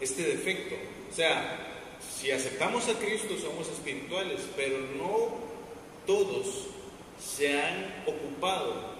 [0.00, 0.74] este defecto.
[1.10, 5.38] O sea, si aceptamos a Cristo somos espirituales, pero no
[6.06, 6.66] todos
[7.18, 8.94] se han ocupado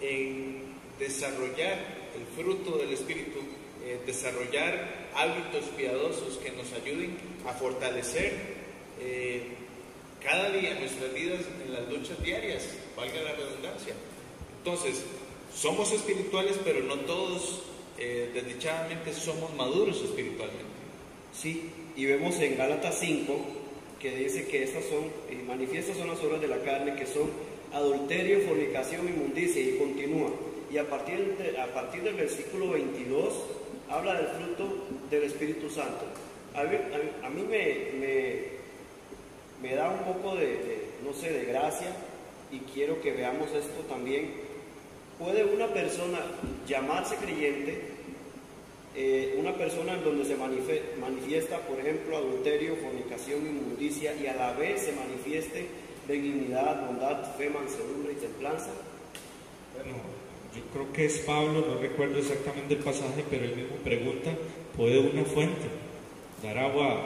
[0.00, 3.38] en desarrollar el fruto del Espíritu,
[3.84, 8.32] eh, desarrollar hábitos piadosos que nos ayuden a fortalecer
[9.00, 9.42] eh,
[10.22, 13.94] cada día nuestras vidas en las luchas diarias, valga la redundancia.
[14.58, 15.02] Entonces,
[15.54, 17.62] somos espirituales, pero no todos,
[17.98, 20.64] eh, desdichadamente, somos maduros espiritualmente.
[21.32, 23.60] Sí, y vemos en Gálatas 5
[23.98, 25.10] que dice que estas son,
[25.46, 27.30] manifiestas son las obras de la carne, que son
[27.72, 30.30] adulterio, fornicación, inmundicia, y continúa.
[30.70, 33.34] Y a partir, a partir del versículo 22
[33.88, 36.04] habla del fruto del Espíritu Santo.
[36.54, 38.48] A mí, me,
[39.60, 41.88] me, da un poco de, no sé, de gracia,
[42.52, 44.32] y quiero que veamos esto también.
[45.18, 46.18] ¿Puede una persona
[46.66, 47.90] llamarse creyente
[48.94, 54.52] eh, una persona en donde se manifiesta, por ejemplo, adulterio, fornicación, inmundicia y a la
[54.52, 55.68] vez se manifieste
[56.08, 58.70] benignidad, bondad, fe, mansedumbre y templanza.
[59.74, 59.98] Bueno,
[60.54, 64.30] yo creo que es Pablo, no recuerdo exactamente el pasaje, pero él mismo pregunta,
[64.76, 65.68] ¿puede una fuente
[66.42, 67.00] dar agua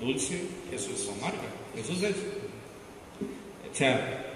[0.00, 1.08] dulce Jesús.
[1.08, 1.48] o amarga?
[1.76, 2.24] Eso es eso.
[3.70, 4.26] O sea,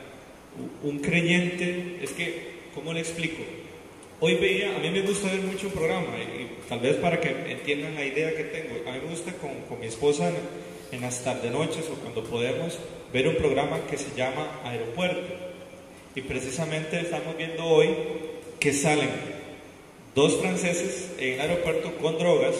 [0.82, 3.42] un creyente, es que, ¿cómo le explico?
[4.20, 7.30] Hoy veía, a mí me gusta ver mucho programa, y, y tal vez para que
[7.50, 10.36] entiendan la idea que tengo, a mí me gusta con, con mi esposa en,
[10.92, 12.78] en las tarde noches o cuando podemos
[13.12, 15.34] ver un programa que se llama Aeropuerto.
[16.14, 17.88] Y precisamente estamos viendo hoy
[18.64, 19.10] que salen
[20.14, 22.54] dos franceses en el aeropuerto con drogas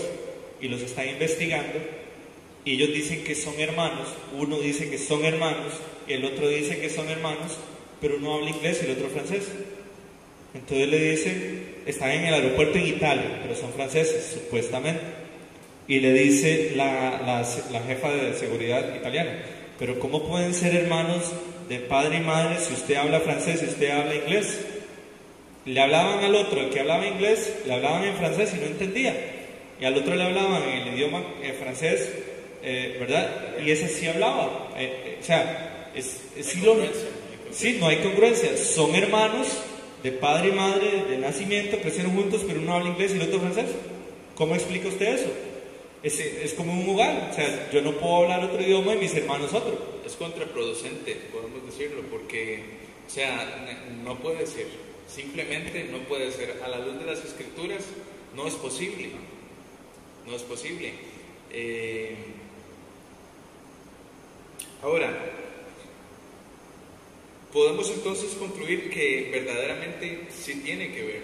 [0.61, 1.81] y los están investigando
[2.65, 5.73] y ellos dicen que son hermanos, uno dice que son hermanos
[6.09, 7.57] el otro dice que son hermanos,
[8.01, 9.45] pero uno habla inglés y el otro francés.
[10.53, 15.01] Entonces le dice, están en el aeropuerto en Italia, pero son franceses, supuestamente.
[15.89, 19.33] Y le dice la, la jefa de seguridad italiana,
[19.79, 21.33] pero ¿cómo pueden ser hermanos
[21.69, 24.59] de padre y madre si usted habla francés y usted habla inglés?
[25.67, 29.15] Le hablaban al otro, el que hablaba inglés, le hablaban en francés y no entendía.
[29.81, 32.11] Y al otro le hablaban en el idioma eh, francés,
[32.63, 33.59] eh, ¿verdad?
[33.63, 34.71] Y ese sí hablaba.
[34.77, 37.09] Eh, eh, o sea, es, es congruencia,
[37.49, 38.57] hay Sí, no hay congruencia.
[38.57, 39.49] Son hermanos
[40.03, 43.41] de padre y madre de nacimiento, crecieron juntos, pero uno habla inglés y el otro
[43.41, 43.67] francés.
[44.35, 45.29] ¿Cómo explica usted eso?
[46.03, 47.29] Es, es como un hogar.
[47.31, 50.01] O sea, yo no puedo hablar otro idioma y mis hermanos otro.
[50.05, 52.63] Es contraproducente, podemos decirlo, porque,
[53.07, 53.67] o sea,
[54.05, 54.67] no puede ser.
[55.15, 56.61] Simplemente no puede ser.
[56.65, 57.85] A la luz de las escrituras,
[58.35, 59.11] no es posible.
[60.27, 60.93] No es posible.
[61.53, 62.17] Eh,
[64.83, 65.17] ahora,
[67.53, 71.23] podemos entonces concluir que verdaderamente sí tiene que ver,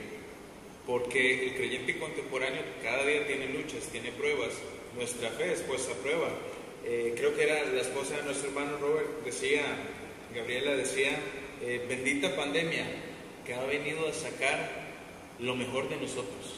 [0.87, 4.50] porque el creyente contemporáneo cada día tiene luchas, tiene pruebas,
[4.94, 6.29] nuestra fe es puesta a prueba.
[6.85, 9.62] Eh, creo que era la esposa de nuestro hermano Robert, decía,
[10.33, 11.18] Gabriela decía,
[11.62, 13.10] eh, bendita pandemia
[13.55, 14.71] ha venido a sacar
[15.39, 16.57] lo mejor de nosotros.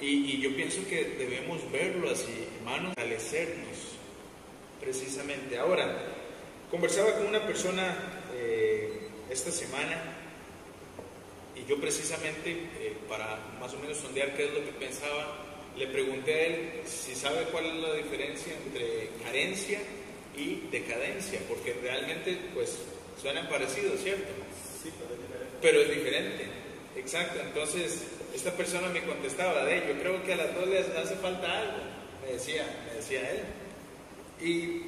[0.00, 3.90] Y, y yo pienso que debemos verlo así, hermanos, fortalecernos
[4.80, 5.58] precisamente.
[5.58, 5.94] Ahora,
[6.70, 7.96] conversaba con una persona
[8.34, 10.16] eh, esta semana
[11.54, 15.36] y yo precisamente eh, para más o menos sondear qué es lo que pensaba,
[15.76, 19.80] le pregunté a él si sabe cuál es la diferencia entre carencia
[20.36, 22.78] y decadencia, porque realmente pues
[23.20, 24.28] suenan parecidos, ¿cierto?
[25.60, 26.46] Pero es diferente.
[26.96, 31.16] Exacto, entonces esta persona me contestaba de yo creo que a las dos les hace
[31.16, 31.78] falta algo,
[32.24, 33.40] me decía, me decía él.
[34.46, 34.82] Y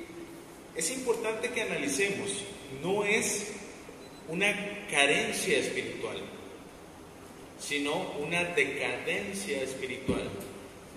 [0.79, 2.45] es importante que analicemos
[2.83, 3.53] no es
[4.29, 6.19] una carencia espiritual,
[7.59, 10.29] sino una decadencia espiritual.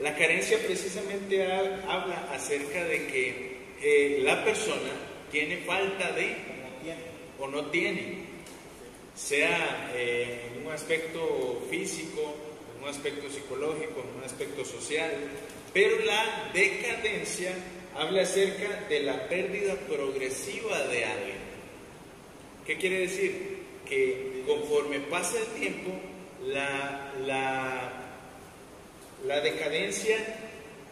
[0.02, 4.92] La carencia precisamente habla acerca de que eh, la persona
[5.32, 6.36] tiene falta de
[7.38, 8.35] o no tiene,
[9.16, 12.36] sea eh, en un aspecto físico,
[12.76, 15.12] en un aspecto psicológico, en un aspecto social,
[15.74, 17.54] pero la decadencia
[17.98, 21.38] habla acerca de la pérdida progresiva de alguien.
[22.66, 23.64] ¿Qué quiere decir?
[23.88, 25.92] Que conforme pasa el tiempo,
[26.48, 27.14] la,
[29.26, 30.18] la, decadencia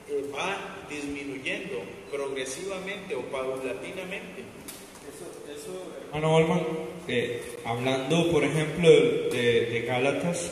[0.09, 1.81] eh, va disminuyendo
[2.11, 4.43] progresivamente o paulatinamente.
[5.09, 6.61] Eso, eso hermano Olman,
[7.07, 10.51] eh, hablando por ejemplo de, de Gálatas,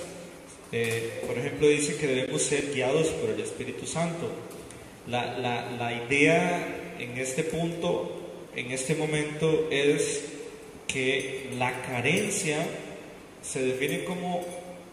[0.71, 4.29] eh, por ejemplo dice que debemos ser guiados por el Espíritu Santo.
[5.07, 8.21] La, la, la idea en este punto,
[8.55, 10.23] en este momento, es
[10.87, 12.65] que la carencia
[13.41, 14.45] se define como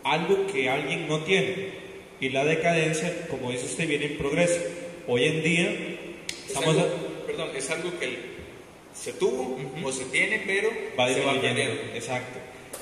[0.04, 1.70] algo que alguien no tiene
[2.20, 4.60] y la decadencia, como dice usted, viene en progreso.
[5.06, 5.76] Hoy en día
[6.46, 6.76] estamos...
[6.76, 8.06] Es algo, perdón, es algo que
[9.00, 11.62] se tuvo o se tiene, pero va disminuyendo.
[11.94, 12.38] Exacto.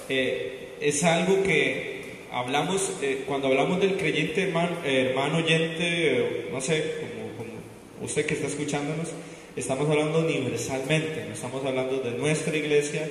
[0.09, 6.95] Eh, es algo que hablamos, eh, cuando hablamos del creyente hermano, hermano oyente, no sé,
[7.01, 9.09] como, como usted que está escuchándonos,
[9.57, 13.09] estamos hablando universalmente, no estamos hablando de nuestra iglesia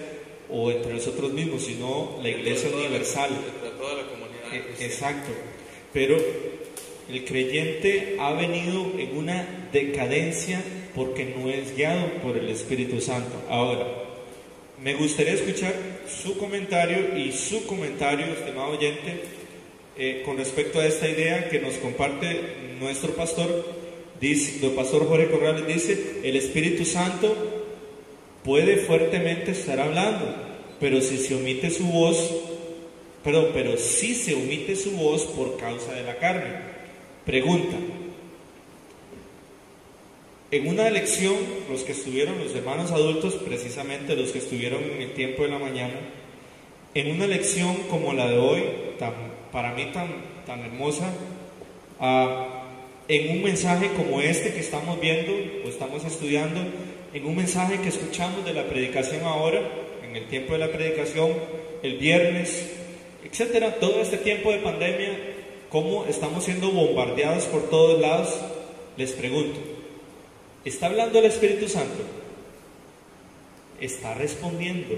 [0.50, 3.30] o entre nosotros mismos, sino la iglesia universal.
[3.30, 4.54] De toda la comunidad.
[4.80, 5.32] E, exacto.
[5.91, 6.18] Pero
[7.10, 10.62] el creyente ha venido en una decadencia
[10.96, 13.36] porque no es guiado por el Espíritu Santo.
[13.50, 13.86] Ahora,
[14.82, 15.74] me gustaría escuchar
[16.08, 19.22] su comentario y su comentario, estimado oyente,
[19.98, 23.76] eh, con respecto a esta idea que nos comparte nuestro pastor
[24.20, 27.36] Dice, el pastor Jorge Corrales dice, el Espíritu Santo
[28.44, 30.26] puede fuertemente estar hablando,
[30.80, 32.34] pero si se omite su voz,
[33.24, 36.76] perdón, pero si se omite su voz por causa de la carne.
[37.26, 37.76] Pregunta.
[40.56, 41.36] En una lección,
[41.70, 45.60] los que estuvieron, los hermanos adultos, precisamente los que estuvieron en el tiempo de la
[45.60, 45.96] mañana,
[46.94, 48.63] en una lección como la de hoy,
[49.52, 50.08] para mí tan,
[50.46, 51.12] tan hermosa,
[52.00, 52.46] uh,
[53.10, 55.34] en un mensaje como este que estamos viendo
[55.65, 56.62] o estamos estudiando,
[57.13, 59.60] en un mensaje que escuchamos de la predicación ahora,
[60.08, 61.34] en el tiempo de la predicación,
[61.84, 62.66] el viernes,
[63.30, 65.20] etcétera, todo este tiempo de pandemia,
[65.68, 68.34] cómo estamos siendo bombardeados por todos lados,
[68.95, 69.74] les pregunto,
[70.66, 72.03] ¿está hablando el Espíritu Santo?
[73.80, 74.95] ¿Está respondiendo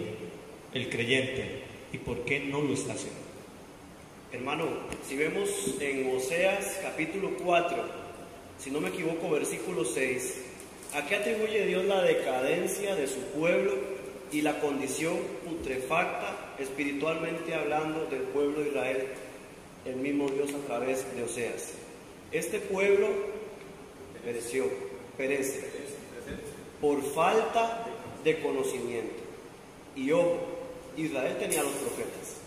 [0.74, 1.62] el creyente?
[1.92, 3.20] ¿Y por qué no lo está haciendo?
[4.32, 4.66] Hermano,
[5.08, 5.50] si vemos
[5.80, 7.78] en Oseas capítulo 4,
[8.60, 10.42] si no me equivoco, versículo 6,
[10.96, 13.74] ¿a qué atribuye Dios la decadencia de su pueblo
[14.32, 15.16] y la condición
[15.46, 19.08] putrefacta espiritualmente hablando del pueblo de Israel?
[19.86, 21.74] El mismo Dios a través de Oseas.
[22.32, 23.08] Este pueblo
[24.26, 24.66] pereció,
[25.18, 25.62] perece,
[26.80, 27.86] por falta
[28.24, 29.16] de conocimiento.
[29.96, 30.38] Y ojo,
[30.96, 32.38] Israel tenía los profetas.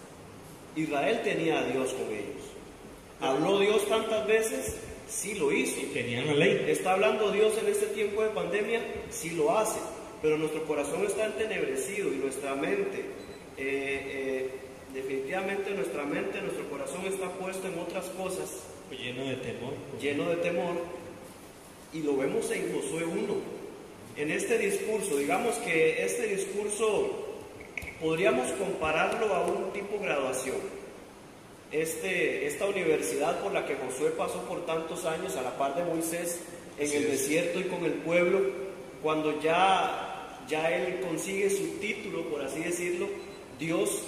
[0.76, 2.44] Israel tenía a Dios con ellos.
[3.20, 4.76] ¿Habló Dios tantas veces?
[5.08, 5.80] Sí lo hizo.
[5.92, 6.66] Tenían la ley.
[6.68, 8.80] ¿Está hablando Dios en este tiempo de pandemia?
[9.10, 9.78] Sí lo hace.
[10.22, 12.98] pero nuestro corazón está entenebrecido y nuestra mente,
[13.56, 14.50] eh, eh,
[14.92, 19.72] definitivamente nuestra mente, nuestro corazón está puesto en otras cosas, Lleno de temor.
[19.98, 20.74] lleno de temor,
[21.92, 23.34] y lo vemos en Josué 1.
[24.16, 27.26] En este discurso, digamos que este discurso
[28.00, 30.56] podríamos compararlo a un tipo graduación.
[31.72, 35.84] Este, esta universidad por la que Josué pasó por tantos años a la par de
[35.84, 36.40] Moisés
[36.78, 37.10] en Así el es.
[37.12, 38.40] desierto y con el pueblo,
[39.02, 43.06] cuando ya, ya él consigue su título, por así decirlo,
[43.58, 44.02] Dios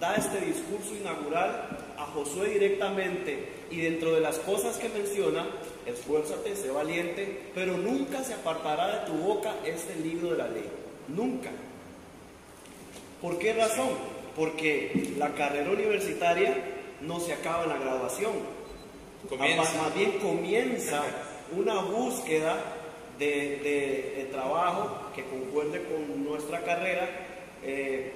[0.00, 1.68] da este discurso inaugural
[1.98, 5.46] a Josué directamente y dentro de las cosas que menciona,
[5.86, 10.68] esfuérzate, sé valiente, pero nunca se apartará de tu boca este libro de la ley.
[11.08, 11.50] Nunca.
[13.20, 13.90] ¿Por qué razón?
[14.36, 16.54] Porque la carrera universitaria
[17.00, 18.32] no se acaba en la graduación.
[19.28, 19.82] Comienza.
[19.82, 21.02] Más- bien comienza
[21.56, 22.56] una búsqueda
[23.18, 27.08] de, de- de trabajo que concuerde con nuestra carrera
[27.62, 28.12] eh,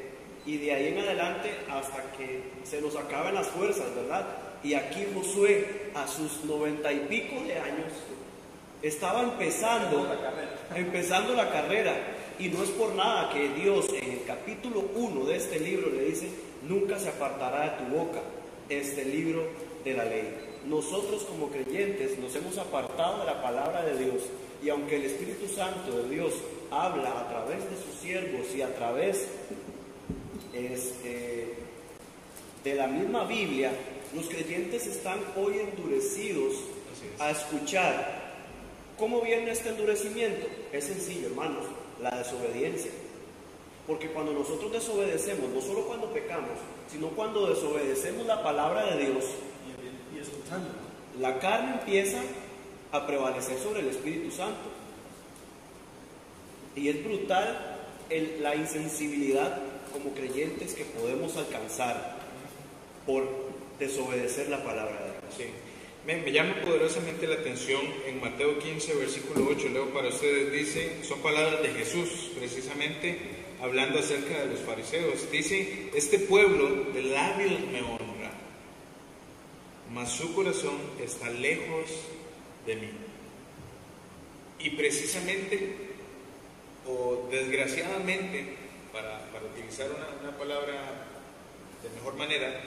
[0.47, 4.27] y de ahí en adelante hasta que se nos acaben las fuerzas, ¿verdad?
[4.63, 7.93] Y aquí Josué, a sus noventa y pico de años,
[8.83, 10.07] estaba empezando,
[10.75, 11.95] empezando la carrera.
[12.39, 16.05] Y no es por nada que Dios en el capítulo 1 de este libro le
[16.05, 16.29] dice,
[16.69, 18.21] nunca se apartará de tu boca
[18.69, 19.45] este libro
[19.85, 20.29] de la ley.
[20.67, 24.23] Nosotros como creyentes nos hemos apartado de la palabra de Dios
[24.63, 26.33] y aunque el Espíritu Santo de Dios
[26.71, 29.29] habla a través de sus siervos y a través
[30.53, 31.55] este,
[32.65, 33.71] de la misma Biblia,
[34.15, 37.21] los creyentes están hoy endurecidos es.
[37.21, 38.27] a escuchar.
[38.99, 40.47] ¿Cómo viene este endurecimiento?
[40.73, 41.65] Es sencillo, hermanos,
[42.01, 42.91] la desobediencia.
[43.87, 46.51] Porque cuando nosotros desobedecemos, no solo cuando pecamos,
[46.91, 49.25] sino cuando desobedecemos la palabra de Dios,
[51.21, 52.21] la carne empieza
[52.93, 54.71] a prevalecer sobre el Espíritu Santo.
[56.75, 57.79] Y es brutal
[58.11, 59.61] el- la insensibilidad
[59.93, 62.17] como creyentes que podemos alcanzar
[63.07, 63.46] por
[63.79, 65.53] desobedecer la palabra de Dios.
[66.07, 71.21] Me, llama poderosamente la atención en Mateo 15, versículo 8, leo para ustedes, dice, son
[71.21, 73.19] palabras de Jesús, precisamente
[73.61, 75.29] hablando acerca de los fariseos.
[75.33, 78.31] Dice, este pueblo de labios me honra,
[79.93, 81.91] mas su corazón está lejos
[82.67, 82.91] de mí.
[84.61, 85.75] Y precisamente,
[86.87, 88.55] o desgraciadamente,
[88.93, 89.89] para, utilizar
[90.23, 91.07] una palabra
[91.83, 92.63] de mejor manera,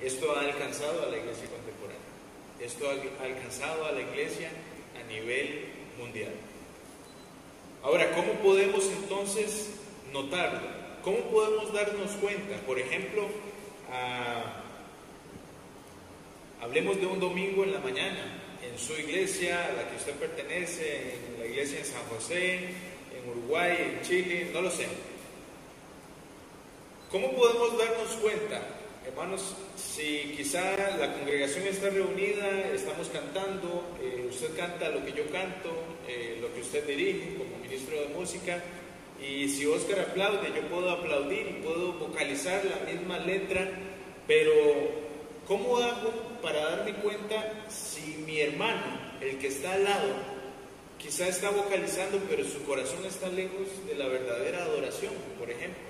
[0.00, 1.98] esto ha alcanzado a la iglesia contemporánea.
[2.60, 4.50] Esto ha alcanzado a la iglesia
[4.98, 5.66] a nivel
[5.98, 6.32] mundial.
[7.82, 9.70] Ahora, ¿cómo podemos entonces
[10.12, 10.60] notarlo?
[11.02, 12.56] ¿Cómo podemos darnos cuenta?
[12.66, 13.28] Por ejemplo,
[16.60, 21.14] hablemos de un domingo en la mañana, en su iglesia, a la que usted pertenece,
[21.14, 24.86] en la iglesia en San José, en Uruguay, en Chile, no lo sé.
[27.10, 28.60] ¿Cómo podemos darnos cuenta,
[29.08, 30.60] hermanos, si quizá
[30.98, 35.70] la congregación está reunida, estamos cantando, eh, usted canta lo que yo canto,
[36.06, 38.62] eh, lo que usted dirige como ministro de música,
[39.20, 43.68] y si Oscar aplaude, yo puedo aplaudir y puedo vocalizar la misma letra,
[44.26, 44.52] pero
[45.46, 50.14] ¿cómo hago para darme cuenta si mi hermano, el que está al lado,
[50.98, 55.82] quizá está vocalizando, pero su corazón está lejos de la verdadera adoración, por ejemplo?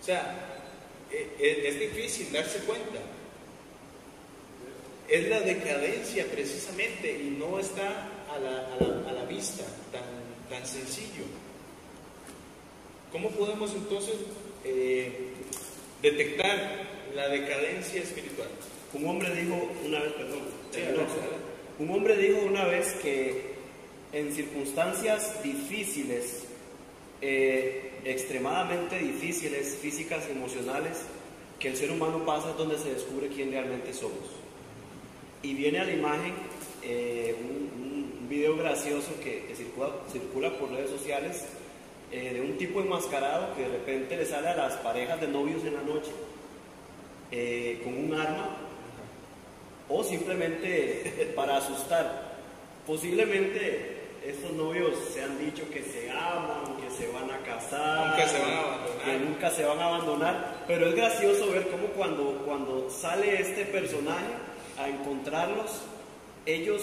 [0.00, 0.49] O sea,
[1.12, 2.98] eh, eh, es difícil darse cuenta.
[5.08, 10.02] Es la decadencia precisamente y no está a la, a la- a la vista tan,
[10.48, 11.24] tan sencillo.
[13.10, 14.14] ¿Cómo podemos entonces
[14.64, 15.12] eh,
[16.00, 16.84] detectar
[17.14, 18.48] la decadencia espiritual?
[18.92, 20.40] Un hombre dijo una vez, perdón,
[20.72, 20.80] Sí,
[21.80, 23.50] un hombre dijo una vez que
[24.12, 26.44] en circunstancias difíciles,
[27.20, 31.02] eh, extremadamente difíciles, físicas, emocionales,
[31.58, 34.24] que el ser humano pasa es donde se descubre quién realmente somos.
[35.42, 36.32] Y viene a la imagen
[36.82, 37.70] eh, un,
[38.30, 41.46] video gracioso que, circula, circula por redes sociales
[42.12, 45.64] eh, de un tipo enmascarado que de repente le sale a las parejas de novios
[45.64, 46.12] en la noche
[47.32, 48.56] eh, con un arma
[49.88, 52.38] o simplemente para asustar.
[52.86, 58.38] Posiblemente estos novios se han dicho que se aman, se van a casar, Nunca se
[58.38, 59.04] van a abandonar.
[59.04, 63.64] que nunca se van a abandonar, pero es gracioso ver cómo cuando, cuando sale este
[63.66, 64.26] personaje
[64.78, 65.82] a encontrarlos,
[66.46, 66.82] ellos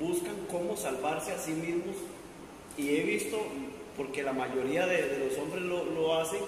[0.00, 1.96] buscan cómo salvarse a sí mismos
[2.76, 3.40] y he visto,
[3.96, 6.40] porque la mayoría de, de los hombres lo, lo hacen,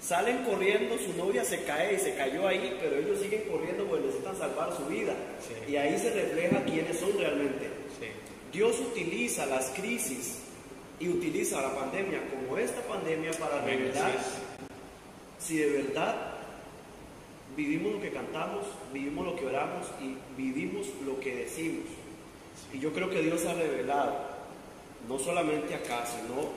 [0.00, 4.06] salen corriendo, su novia se cae y se cayó ahí, pero ellos siguen corriendo porque
[4.06, 5.14] necesitan salvar su vida.
[5.40, 5.72] Sí.
[5.72, 7.66] Y ahí se refleja quiénes son realmente.
[7.98, 8.06] Sí.
[8.52, 10.40] Dios utiliza las crisis
[11.00, 14.12] y utiliza la pandemia como esta pandemia para revelar
[15.38, 16.14] si de verdad
[17.56, 21.86] vivimos lo que cantamos, vivimos lo que oramos y vivimos lo que decimos.
[22.72, 24.16] Y yo creo que Dios ha revelado,
[25.08, 26.50] no solamente acá, sino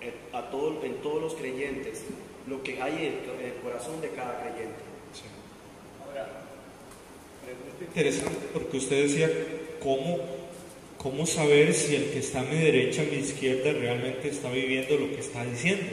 [0.00, 2.02] en, a todo, en todos los creyentes,
[2.46, 4.82] lo que hay en el corazón de cada creyente.
[6.06, 6.28] Ahora,
[7.80, 9.30] es interesante porque usted decía
[9.82, 10.18] cómo,
[11.04, 14.96] cómo saber si el que está a mi derecha, a mi izquierda, realmente está viviendo
[14.96, 15.84] lo que está diciendo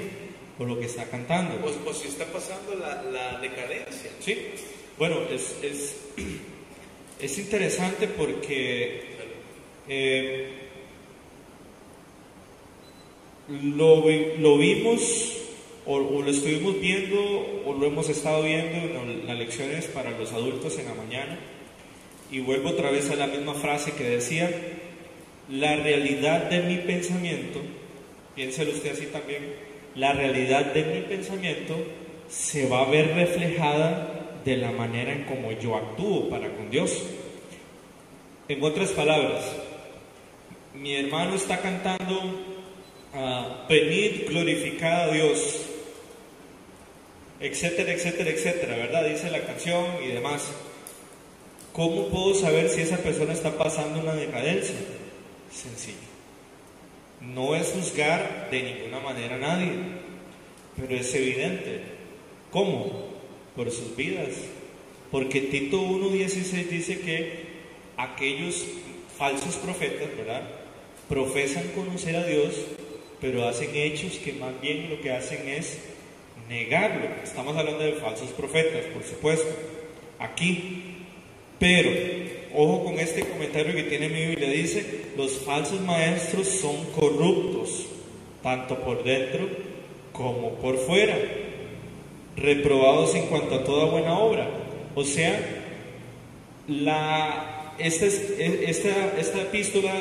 [0.58, 1.60] o lo que está cantando.
[1.66, 4.10] O, si está pasando la, la decadencia.
[4.22, 4.38] Sí,
[4.98, 5.98] bueno, es, es,
[7.20, 9.02] es interesante porque
[9.90, 10.48] eh,
[13.50, 14.06] lo,
[14.38, 15.38] lo, vimos
[15.86, 17.20] o, lo estuvimos viendo
[17.66, 21.38] o lo hemos estado viendo en las lecciones para los adultos en la mañana.
[22.32, 24.80] Y vuelvo otra vez a la misma frase que decía,
[25.52, 27.60] la realidad de mi pensamiento,
[28.36, 29.54] piénselo usted así también,
[29.96, 31.76] la realidad de mi pensamiento
[32.30, 37.04] se va a ver reflejada de la manera en como yo actúo para con Dios.
[38.48, 39.44] En otras palabras,
[40.74, 42.16] mi hermano está cantando
[43.14, 45.66] uh, venid, glorificad a Dios,
[47.42, 49.06] etcétera, etcétera, etcétera, ¿verdad?
[49.06, 50.50] Dice la canción y demás.
[51.74, 54.76] ¿Cómo puedo saber si esa persona está pasando una decadencia?
[55.52, 55.98] Sencillo.
[57.22, 59.72] No es juzgar de ninguna manera a nadie,
[60.76, 61.82] pero es evidente.
[62.50, 63.12] ¿Cómo?
[63.56, 64.30] por sus vidas.
[65.12, 67.44] Porque Tito 1.16 dice que
[67.98, 68.66] aquellos
[69.18, 70.44] falsos profetas, ¿verdad?
[71.10, 72.56] Profesan conocer a Dios,
[73.20, 75.80] pero hacen hechos que más bien lo que hacen es
[76.48, 77.08] negarlo.
[77.24, 79.50] Estamos hablando de falsos profetas, por supuesto,
[80.18, 80.98] aquí.
[81.60, 81.92] Pero,
[82.56, 84.86] ojo con este comentario que tiene mi Biblia, dice,
[85.18, 87.88] los falsos maestros son corruptos,
[88.44, 89.48] tanto por dentro
[90.12, 91.18] como por fuera
[92.36, 94.50] reprobados en cuanto a toda buena obra.
[94.96, 95.40] O sea,
[96.68, 99.94] la, esta, esta, esta epístola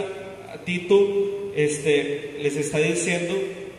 [0.53, 3.35] a Tito este, les está diciendo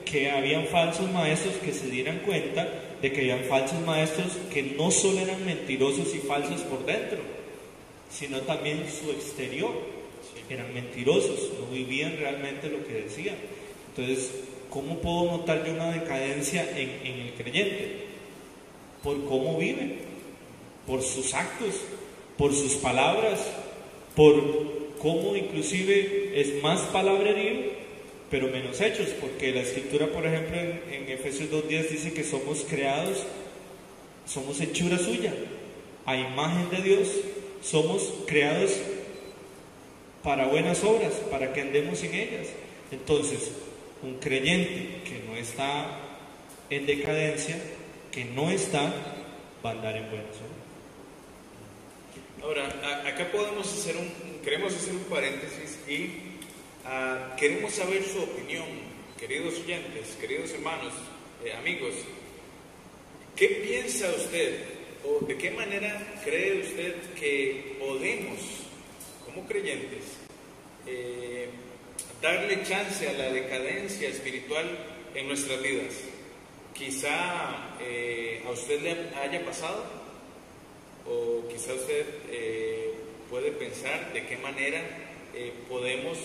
[0.06, 2.68] que habían falsos maestros que se dieran cuenta
[3.02, 7.20] de que habían falsos maestros que no solo eran mentirosos y falsos por dentro,
[8.12, 9.72] sino también su exterior.
[10.50, 13.36] Eran mentirosos, no vivían realmente lo que decían.
[13.90, 14.32] Entonces,
[14.70, 18.12] ¿cómo puedo notar yo una decadencia en, en el creyente?
[19.04, 19.98] por cómo vive,
[20.86, 21.76] por sus actos,
[22.38, 23.40] por sus palabras,
[24.16, 27.72] por cómo inclusive es más palabrerío,
[28.30, 33.26] pero menos hechos, porque la escritura, por ejemplo, en, Efesios 2.10 dice que somos creados,
[34.26, 35.34] somos hechura suya,
[36.06, 37.10] a imagen de Dios,
[37.62, 38.72] somos creados
[40.24, 42.48] para buenas obras, para que andemos en ellas.
[42.92, 43.52] Entonces,
[44.04, 46.00] un creyente que no está
[46.70, 47.58] en decadencia,
[48.12, 48.94] que no está
[49.64, 50.36] va a andar en buenas
[52.42, 52.66] Ahora,
[53.06, 54.10] acá podemos hacer un,
[54.44, 56.06] queremos hacer un paréntesis y
[56.86, 58.66] uh, queremos saber su opinión,
[59.20, 60.92] queridos oyentes, queridos hermanos,
[61.46, 61.94] eh, amigos.
[63.36, 64.71] ¿Qué piensa usted
[65.04, 68.40] o de qué manera cree usted que podemos,
[69.26, 70.04] como creyentes,
[70.86, 71.50] eh,
[72.22, 74.66] darle chance a la decadencia espiritual
[75.16, 75.94] en nuestras vidas?
[76.74, 79.84] quizá eh, a usted le haya pasado
[81.06, 82.94] o quizá usted eh,
[83.30, 84.82] puede pensar de qué manera
[85.70, 86.18] podemos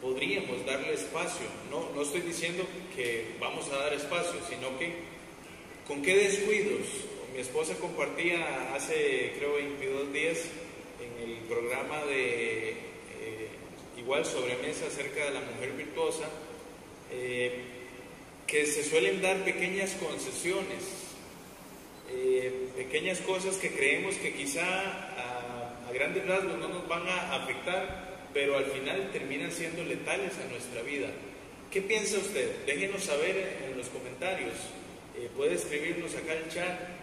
[0.00, 2.64] podríamos darle espacio no no estoy diciendo
[2.94, 4.94] que vamos a dar espacio sino que
[5.86, 6.86] con qué descuidos
[7.34, 10.38] mi esposa compartía hace creo 22 días
[11.00, 12.76] en el programa de
[13.96, 16.28] igual sobremesa acerca de la mujer virtuosa
[18.48, 20.82] que se suelen dar pequeñas concesiones,
[22.10, 28.28] eh, pequeñas cosas que creemos que quizá a, grandes rasgos no nos van a afectar,
[28.32, 31.08] pero al final terminan siendo letales a nuestra vida.
[31.70, 32.64] ¿Qué piensa usted?
[32.64, 34.54] Déjenos saber en los comentarios.
[35.18, 36.97] Eh, puede escribirnos acá el chat, eh,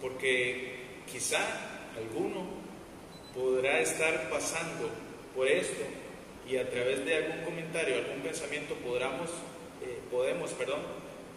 [0.00, 0.80] porque
[1.10, 1.40] quizá
[1.96, 2.46] alguno
[3.34, 4.90] podrá estar pasando
[5.34, 5.82] por esto
[6.48, 9.30] y a través de algún comentario, algún pensamiento podamos,
[9.82, 10.80] eh, podemos perdón,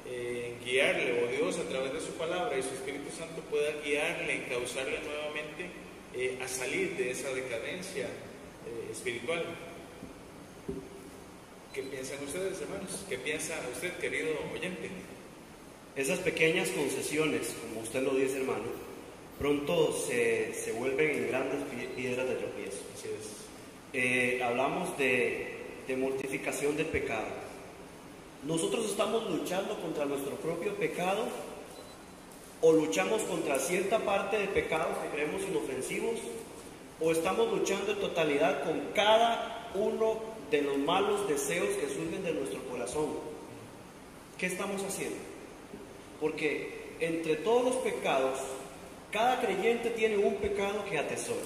[0.08, 4.46] eh, guiarle, o Dios a través de su palabra y su Espíritu Santo pueda guiarle,
[4.50, 5.70] causarle nuevamente
[6.16, 8.08] eh, a salir de esa decadencia
[8.92, 9.44] espiritual.
[11.74, 13.04] ¿Qué piensan ustedes, hermanos?
[13.10, 14.90] ¿Qué piensa usted, querido oyente?
[15.96, 18.64] Esas pequeñas concesiones, como usted lo dice, hermano,
[19.40, 21.60] pronto se, se vuelven en grandes
[21.96, 22.80] piedras de tropiezo.
[22.96, 23.44] Así es.
[23.94, 25.54] Eh, hablamos de
[25.88, 27.28] de mortificación del pecado.
[28.46, 31.26] Nosotros estamos luchando contra nuestro propio pecado
[32.62, 36.20] o luchamos contra cierta parte de pecados que creemos inofensivos
[37.02, 40.18] o estamos luchando en totalidad con cada uno
[40.52, 43.08] de los malos deseos que surgen de nuestro corazón.
[44.38, 45.33] ¿Qué estamos haciendo?
[46.24, 46.70] Porque
[47.02, 48.40] entre todos los pecados,
[49.12, 51.42] cada creyente tiene un pecado que atesora.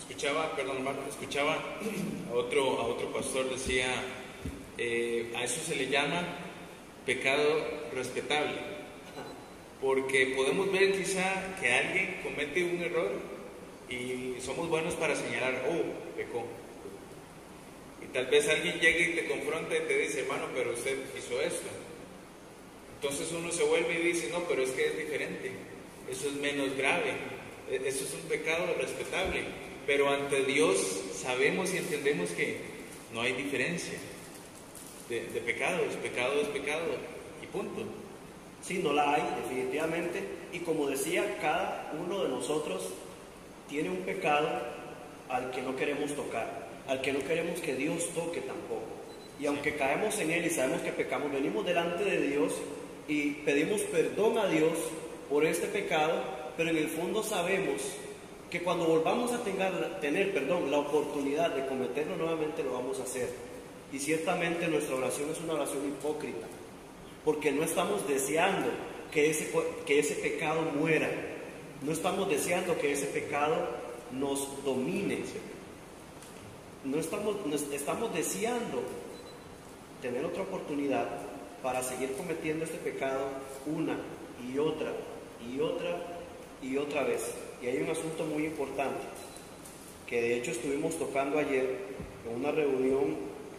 [0.00, 1.54] Escuchaba, perdón hermano, escuchaba
[2.28, 3.86] a otro, a otro pastor, decía,
[4.78, 6.24] eh, a eso se le llama
[7.06, 7.46] pecado
[7.94, 8.56] respetable,
[9.80, 13.12] porque podemos ver quizá que alguien comete un error
[13.88, 16.44] y somos buenos para señalar, oh, pecó.
[18.02, 21.40] Y tal vez alguien llegue y te confronta y te dice, hermano, pero usted hizo
[21.40, 21.68] esto.
[23.02, 25.50] Entonces uno se vuelve y dice, no, pero es que es diferente,
[26.08, 27.10] eso es menos grave,
[27.68, 29.42] e-, eso es un pecado respetable,
[29.88, 30.78] pero ante Dios
[31.20, 32.58] sabemos y entendemos que
[33.12, 33.98] no hay diferencia
[35.08, 36.84] de, de pecado, es pecado es pecado
[37.42, 37.82] y punto.
[38.62, 40.22] Sí, no la hay, definitivamente.
[40.52, 42.90] Y como decía, cada uno de nosotros
[43.68, 44.48] tiene un pecado
[45.28, 48.86] al que no queremos tocar, al que no queremos que Dios toque tampoco.
[49.40, 52.54] Y aunque caemos en Él y sabemos que pecamos, venimos delante de Dios
[53.08, 54.72] y pedimos perdón a Dios
[55.28, 56.22] por este pecado,
[56.56, 57.80] pero en el fondo sabemos
[58.50, 63.30] que cuando volvamos a tener, perdón, la oportunidad de cometerlo nuevamente lo vamos a hacer.
[63.92, 66.46] Y ciertamente nuestra oración es una oración hipócrita,
[67.24, 68.68] porque no estamos deseando
[69.10, 69.50] que ese,
[69.86, 71.10] que ese pecado muera,
[71.82, 73.56] no estamos deseando que ese pecado
[74.12, 75.20] nos domine,
[76.84, 77.36] no estamos,
[77.72, 78.82] estamos deseando
[80.02, 81.31] tener otra oportunidad
[81.62, 83.28] para seguir cometiendo este pecado
[83.66, 83.96] una
[84.52, 84.92] y otra
[85.48, 85.96] y otra
[86.60, 87.34] y otra vez.
[87.62, 89.02] Y hay un asunto muy importante
[90.06, 91.78] que de hecho estuvimos tocando ayer
[92.28, 93.16] en una reunión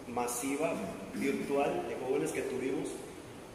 [0.08, 0.74] masiva
[1.16, 2.90] virtual de jóvenes que tuvimos,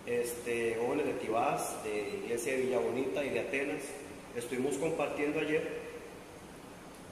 [0.07, 3.83] este, jóvenes de Tibás, de Iglesia de Villa Bonita y de Atenas.
[4.35, 5.89] Estuvimos compartiendo ayer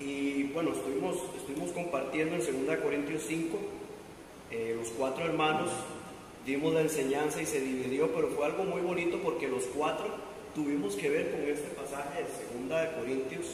[0.00, 3.56] y bueno, estuvimos, estuvimos compartiendo en 2 Corintios 5,
[4.50, 5.70] eh, los cuatro hermanos
[6.46, 10.06] dimos la enseñanza y se dividió, pero fue algo muy bonito porque los cuatro
[10.54, 13.46] tuvimos que ver con este pasaje de 2 Corintios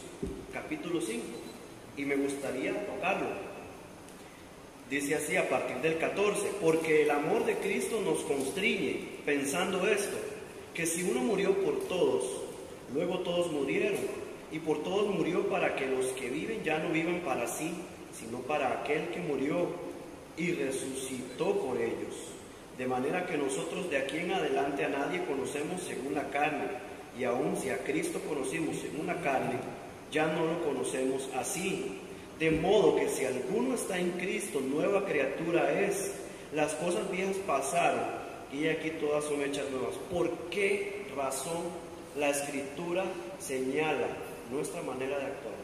[0.52, 1.22] capítulo 5
[1.96, 3.28] y me gustaría tocarlo.
[4.90, 10.18] Dice así a partir del 14, porque el amor de Cristo nos constriñe pensando esto,
[10.74, 12.24] que si uno murió por todos,
[12.92, 14.00] luego todos murieron
[14.50, 17.72] y por todos murió para que los que viven ya no vivan para sí,
[18.12, 19.66] sino para aquel que murió
[20.36, 22.31] y resucitó por ellos.
[22.82, 26.64] De manera que nosotros de aquí en adelante a nadie conocemos según la carne,
[27.16, 29.54] y aun si a Cristo conocimos según la carne,
[30.10, 32.00] ya no lo conocemos así.
[32.40, 36.12] De modo que si alguno está en Cristo, nueva criatura es.
[36.52, 38.02] Las cosas viejas pasaron
[38.52, 39.94] y aquí todas son hechas nuevas.
[40.10, 41.62] ¿Por qué razón
[42.18, 43.04] la escritura
[43.38, 44.08] señala
[44.50, 45.54] nuestra manera de actuar.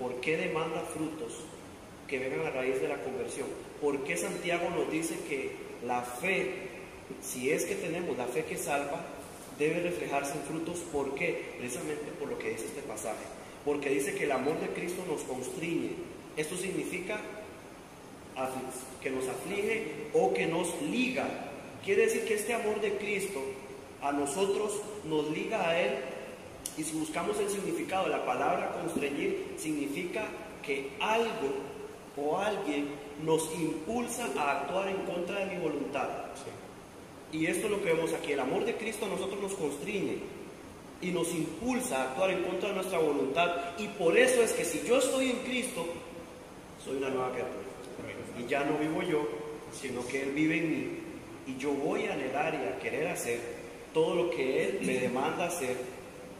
[0.00, 1.44] ¿Por qué demanda frutos
[2.08, 3.46] que vengan a raíz de la conversión?
[3.80, 6.68] ¿Por qué Santiago nos dice que la fe,
[7.22, 9.04] si es que tenemos la fe que salva,
[9.58, 10.78] debe reflejarse en frutos?
[10.92, 11.54] ¿Por qué?
[11.58, 13.24] Precisamente por lo que dice este pasaje.
[13.64, 15.90] Porque dice que el amor de Cristo nos constriñe.
[16.36, 17.20] Esto significa
[19.02, 21.26] que nos aflige o que nos liga.
[21.84, 23.42] Quiere decir que este amor de Cristo
[24.02, 25.94] a nosotros nos liga a Él
[26.76, 30.26] y si buscamos el significado de la palabra constreñir, significa
[30.62, 31.54] que algo
[32.16, 32.88] o alguien
[33.24, 36.08] nos impulsa a actuar en contra de mi voluntad.
[37.32, 38.32] Y esto es lo que vemos aquí.
[38.32, 40.18] El amor de Cristo a nosotros nos constriñe
[41.02, 43.50] y nos impulsa a actuar en contra de nuestra voluntad.
[43.78, 45.86] Y por eso es que si yo estoy en Cristo,
[46.84, 47.64] soy una nueva criatura.
[48.38, 49.26] Y ya no vivo yo,
[49.72, 50.98] sino que Él vive en mí.
[51.46, 53.40] Y yo voy a anhelar y a querer hacer
[53.92, 55.76] todo lo que Él me demanda hacer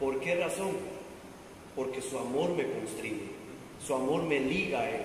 [0.00, 0.72] ¿Por qué razón?
[1.74, 3.28] Porque su amor me constriñe,
[3.84, 5.02] su amor me liga a Él,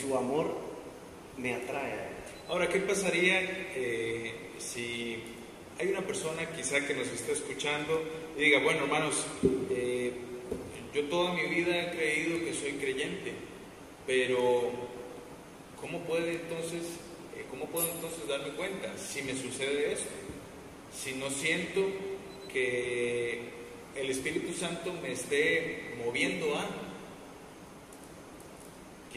[0.00, 0.56] su amor
[1.36, 2.08] me atrae.
[2.48, 3.40] Ahora, ¿qué pasaría
[3.74, 5.18] eh, si
[5.78, 8.02] hay una persona quizá que nos está escuchando
[8.36, 9.24] y diga, bueno hermanos,
[9.70, 10.12] eh,
[10.94, 13.32] yo toda mi vida he creído que soy creyente,
[14.06, 14.70] pero
[15.80, 16.82] ¿cómo entonces,
[17.36, 20.06] eh, cómo puedo entonces darme cuenta si me sucede eso?
[20.92, 21.86] Si no siento
[22.52, 23.42] que
[23.94, 26.87] el Espíritu Santo me esté moviendo a,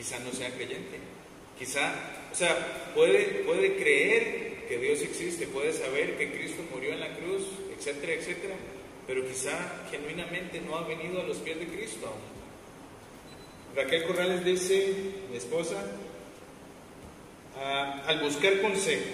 [0.01, 0.97] quizá no sea creyente,
[1.59, 1.93] quizá,
[2.31, 7.13] o sea, puede, puede creer que Dios existe, puede saber que Cristo murió en la
[7.15, 7.43] cruz,
[7.77, 8.55] etcétera, etcétera,
[9.05, 12.13] pero quizá genuinamente no ha venido a los pies de Cristo
[13.75, 14.93] Raquel Corrales dice,
[15.29, 15.85] mi esposa,
[17.63, 19.05] Ah, al buscar consejo,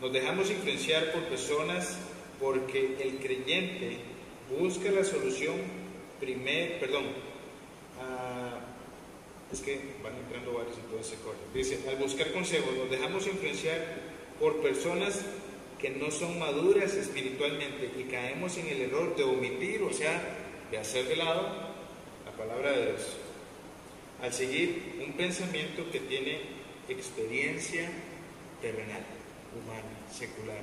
[0.00, 1.98] nos dejamos influenciar por personas
[2.40, 3.98] porque el creyente
[4.58, 5.56] busca la solución
[6.20, 7.04] primer, perdón,
[8.00, 8.53] ah,
[9.52, 11.40] es que van entrando varios y todo se corta.
[11.52, 13.78] Dice, al buscar consejo, nos dejamos influenciar
[14.40, 15.24] por personas
[15.80, 20.20] que no son maduras espiritualmente y caemos en el error de omitir, o sea,
[20.70, 21.42] de hacer de lado
[22.24, 23.02] la palabra de Dios,
[24.22, 26.40] al seguir un pensamiento que tiene
[26.88, 27.90] experiencia
[28.60, 29.04] terrenal,
[29.54, 30.62] humana, secular.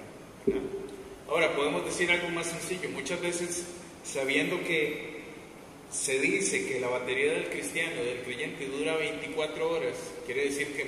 [1.30, 2.90] Ahora, podemos decir algo más sencillo.
[2.90, 3.68] Muchas veces,
[4.04, 5.11] sabiendo que
[5.92, 10.86] se dice que la batería del cristiano, del creyente, dura 24 horas, quiere decir que,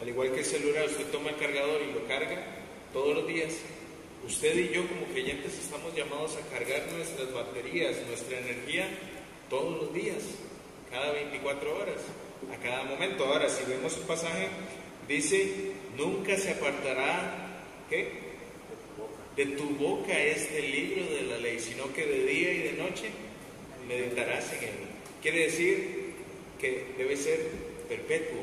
[0.00, 2.44] al igual que el celular, usted toma el cargador y lo carga,
[2.92, 3.54] todos los días.
[4.26, 8.88] Usted y yo como creyentes estamos llamados a cargar nuestras baterías, nuestra energía
[9.48, 10.22] todos los días,
[10.90, 12.00] cada 24 horas,
[12.52, 13.24] a cada momento.
[13.24, 14.48] Ahora, si vemos el pasaje,
[15.06, 18.32] dice, nunca se apartará, ¿qué?
[19.36, 23.10] De tu boca este libro de la ley, sino que de día y de noche
[23.92, 24.74] meditarás en él.
[25.20, 26.14] Quiere decir
[26.58, 27.40] que debe ser
[27.88, 28.40] perpetuo,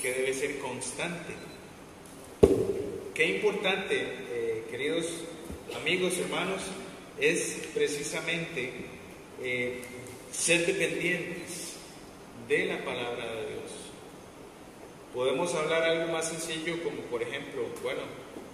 [0.00, 1.34] que debe ser constante.
[3.14, 3.96] Qué importante,
[4.30, 5.06] eh, queridos
[5.74, 6.62] amigos, hermanos,
[7.18, 8.72] es precisamente
[9.42, 9.80] eh,
[10.30, 11.74] ser dependientes
[12.48, 13.72] de la palabra de Dios.
[15.14, 18.02] Podemos hablar algo más sencillo como por ejemplo, bueno,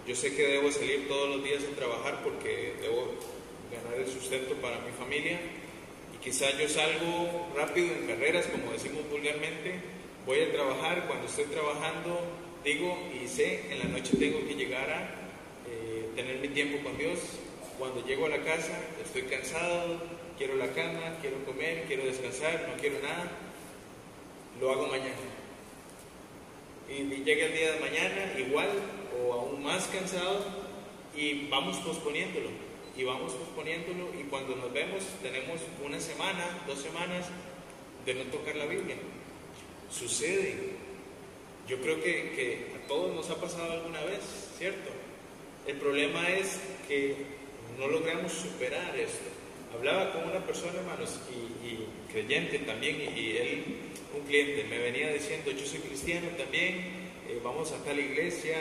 [0.06, 3.14] yo sé que debo salir todos los días a trabajar porque debo
[3.72, 5.40] ganar el sustento para mi familia
[6.22, 9.74] y quizás yo salgo rápido en carreras, como decimos vulgarmente,
[10.24, 12.20] voy a trabajar, cuando estoy trabajando
[12.64, 15.00] digo y sé, en la noche tengo que llegar a
[15.68, 17.18] eh, tener mi tiempo con Dios.
[17.78, 20.00] Cuando llego a la casa, estoy cansado,
[20.38, 23.30] quiero la cama, quiero comer, quiero descansar, no quiero nada,
[24.60, 25.16] lo hago mañana.
[26.88, 28.68] Y, llega el día de mañana igual
[29.18, 30.44] o aún más cansado
[31.16, 32.71] y vamos posponiéndolo.
[32.96, 37.26] Y vamos posponiéndolo y cuando nos vemos tenemos una semana, dos semanas
[38.04, 38.96] de no tocar la Biblia.
[39.90, 40.56] Sucede,
[41.68, 44.20] yo creo que, a todos nos ha pasado alguna vez,
[44.58, 44.90] ¿cierto?
[45.66, 47.16] El problema es que
[47.78, 49.30] no logramos superar esto.
[49.74, 53.64] Hablaba con una persona, hermanos, y, creyente también, y, él,
[54.14, 56.74] un cliente, me venía diciendo, yo soy cristiano también,
[57.28, 58.58] eh, vamos a tal iglesia,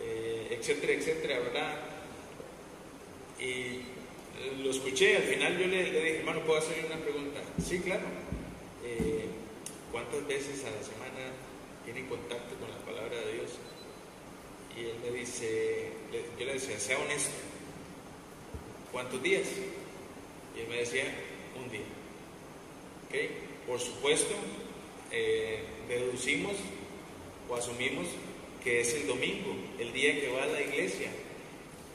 [0.00, 1.93] eh, etcétera, etcétera, ¿verdad?
[3.40, 7.40] Y lo escuché, al final yo le, dije, hermano, ¿puedo hacerle una pregunta?
[7.64, 8.04] Sí, claro.
[8.84, 9.26] Eh,
[9.92, 11.32] ¿Cuántas veces a la semana
[11.84, 13.50] tiene contacto con la palabra de Dios.
[14.76, 15.90] Y él me dice,
[16.38, 17.30] yo le decía, sea honesto,
[18.90, 19.46] ¿cuántos días?
[20.56, 21.04] Y él me decía,
[21.62, 21.84] un día.
[23.08, 23.30] ¿Okay?
[23.66, 24.34] Por supuesto,
[25.10, 26.54] eh, deducimos
[27.48, 28.06] o asumimos
[28.62, 31.10] que es el domingo, el día que va a la iglesia.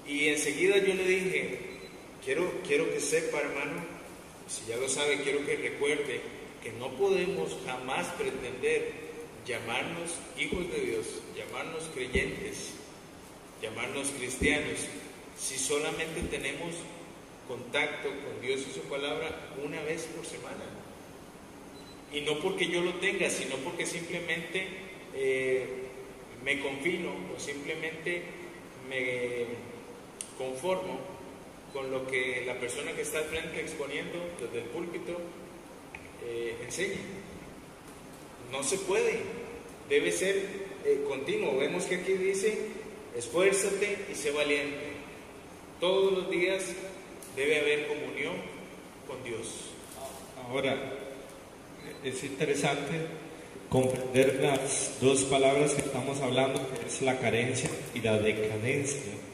[0.10, 1.60] Y enseguida yo le dije,
[2.26, 3.86] quiero, quiero que sepa, hermano,
[4.47, 6.22] si ya lo sabe, quiero que recuerde
[6.64, 8.91] que no podemos jamás pretender
[9.45, 11.05] llamarnos hijos de Dios,
[11.38, 12.72] llamarnos creyentes,
[13.62, 14.80] llamarnos cristianos,
[15.38, 16.74] si solamente tenemos
[17.47, 20.66] contacto con Dios y su palabra una vez por semana.
[22.12, 24.68] Y no porque yo lo tenga, sino porque simplemente
[25.14, 25.68] eh,
[26.43, 28.24] me confino o simplemente
[28.89, 29.68] me
[30.40, 30.98] conformo
[31.72, 35.20] con lo que la persona que está al frente exponiendo desde el púlpito
[36.26, 36.98] eh, enseña.
[38.52, 39.20] No se puede
[39.90, 40.36] debe ser
[40.86, 41.58] eh, continuo.
[41.58, 42.58] Vemos que aquí dice,
[43.18, 44.94] esfuérzate y sé valiente.
[45.80, 46.64] Todos los días
[47.36, 48.36] debe haber comunión
[49.08, 49.48] con Dios.
[50.48, 50.78] Ahora,
[52.04, 53.08] es interesante
[53.70, 59.29] comprender las dos palabras que estamos hablando, que es la carencia y la decadencia.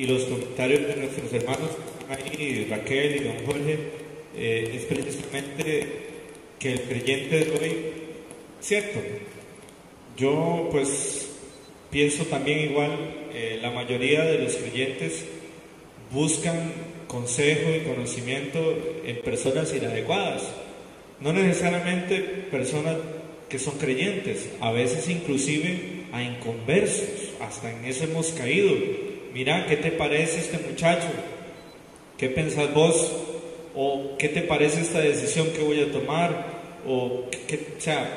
[0.00, 1.72] Y los comentarios de nuestros hermanos,
[2.08, 3.78] Raquel y don Jorge,
[4.34, 5.86] eh, es precisamente
[6.58, 7.76] que el creyente de hoy,
[8.62, 8.98] cierto,
[10.16, 11.32] yo pues
[11.90, 12.92] pienso también igual,
[13.34, 15.26] eh, la mayoría de los creyentes
[16.10, 16.72] buscan
[17.06, 18.58] consejo y conocimiento
[19.04, 20.44] en personas inadecuadas,
[21.20, 22.20] no necesariamente
[22.50, 22.96] personas
[23.50, 29.09] que son creyentes, a veces inclusive a inconversos, hasta en eso hemos caído.
[29.32, 31.08] Mira, ¿qué te parece este muchacho?
[32.18, 33.12] ¿Qué pensás vos?
[33.76, 36.46] ¿O qué te parece esta decisión que voy a tomar?
[36.86, 38.08] O, qué, o sea,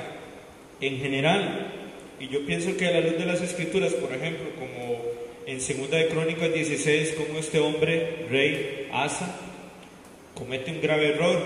[0.81, 1.71] en general,
[2.19, 5.01] y yo pienso que a la luz de las escrituras, por ejemplo, como
[5.45, 9.35] en Segunda de Crónicas 16, como este hombre, rey Asa,
[10.33, 11.39] comete un grave error.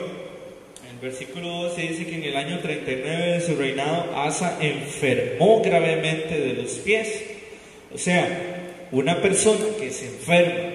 [0.89, 6.39] el versículo 12 dice que en el año 39 de su reinado Asa enfermó gravemente
[6.39, 7.23] de los pies.
[7.93, 8.56] O sea,
[8.91, 10.69] una persona que se enferma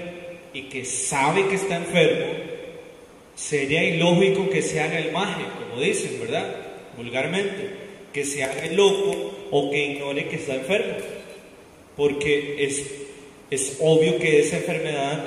[0.53, 2.27] y que sabe que está enfermo,
[3.35, 6.57] sería ilógico que se haga el maje, como dicen, ¿verdad?
[6.97, 7.71] Vulgarmente,
[8.13, 10.95] que se haga el loco o que ignore que está enfermo.
[11.97, 12.85] Porque es,
[13.51, 15.25] es obvio que esa enfermedad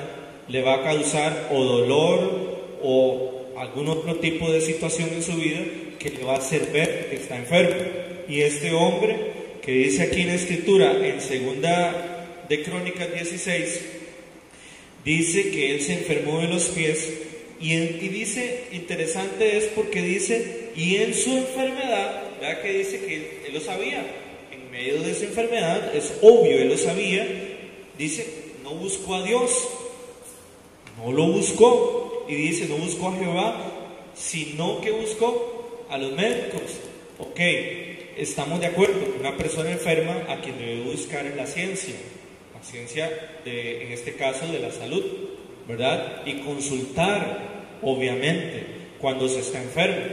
[0.48, 5.60] le va a causar o dolor o algún otro tipo de situación en su vida
[5.98, 7.82] que le va a hacer ver que está enfermo.
[8.28, 9.16] Y este hombre
[9.62, 12.15] que dice aquí en la escritura, en segunda
[12.48, 13.80] de Crónicas 16,
[15.04, 17.12] dice que él se enfermó de los pies
[17.60, 23.42] y, y, dice, interesante es porque dice, y en su enfermedad, vea que dice que
[23.46, 24.04] él lo sabía,
[24.52, 27.26] en medio de esa enfermedad, es obvio, él lo sabía,
[27.96, 28.26] dice,
[28.62, 29.68] no buscó a Dios,
[30.98, 33.72] no lo buscó, y dice, no buscó a Jehová,
[34.14, 36.62] sino que buscó a los médicos.
[37.18, 37.40] Ok,
[38.16, 41.94] estamos de acuerdo, una persona enferma a quien debe buscar en la ciencia,
[42.70, 43.10] ciencia
[43.44, 45.04] de, en este caso de la salud,
[45.68, 46.22] ¿verdad?
[46.26, 48.66] Y consultar, obviamente,
[48.98, 50.04] cuando se está enfermo.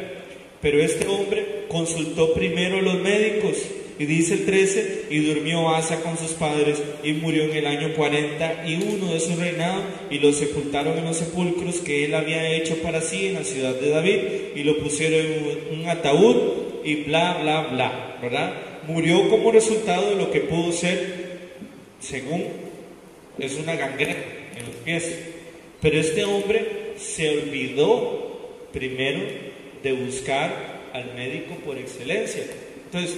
[0.61, 3.57] Pero este hombre consultó primero a los médicos
[3.99, 7.93] y dice el 13, y durmió Asa con sus padres y murió en el año
[7.95, 12.49] 40 y uno de su reinado y lo sepultaron en los sepulcros que él había
[12.55, 14.17] hecho para sí en la ciudad de David
[14.55, 15.19] y lo pusieron
[15.71, 16.35] en un ataúd
[16.83, 18.53] y bla, bla, bla, ¿verdad?
[18.87, 21.22] Murió como resultado de lo que pudo ser,
[22.03, 22.47] según
[23.39, 24.23] es una gangrena
[24.55, 25.15] en los pies.
[25.81, 29.21] Pero este hombre se olvidó primero
[29.81, 32.43] de buscar al médico por excelencia.
[32.85, 33.17] Entonces,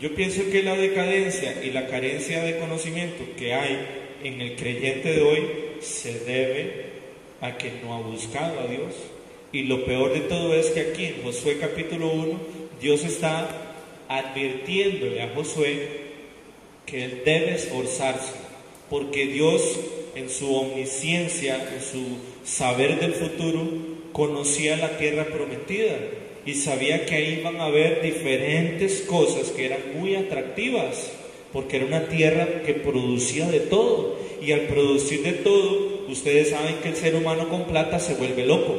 [0.00, 3.78] yo pienso que la decadencia y la carencia de conocimiento que hay
[4.22, 5.48] en el creyente de hoy
[5.80, 6.84] se debe
[7.40, 8.94] a que no ha buscado a Dios.
[9.52, 12.40] Y lo peor de todo es que aquí en Josué capítulo 1,
[12.80, 13.48] Dios está
[14.08, 16.03] advirtiéndole a Josué
[16.86, 18.32] que él debe esforzarse,
[18.90, 19.78] porque Dios
[20.14, 23.66] en su omnisciencia, en su saber del futuro,
[24.12, 25.96] conocía la tierra prometida
[26.46, 31.10] y sabía que ahí iban a haber diferentes cosas que eran muy atractivas,
[31.52, 34.16] porque era una tierra que producía de todo.
[34.42, 38.44] Y al producir de todo, ustedes saben que el ser humano con plata se vuelve
[38.44, 38.76] loco,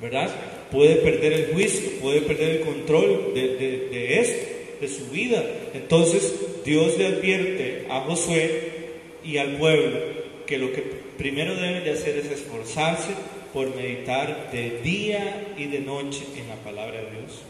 [0.00, 0.30] ¿verdad?
[0.72, 4.46] Puede perder el juicio, puede perder el control de, de, esto,
[4.80, 5.44] de su vida.
[5.74, 6.34] Entonces
[6.68, 8.90] Dios le advierte a Josué
[9.24, 10.00] y al pueblo
[10.44, 10.82] que lo que
[11.16, 13.08] primero deben de hacer es esforzarse
[13.54, 17.40] por meditar de día y de noche en la palabra de Dios.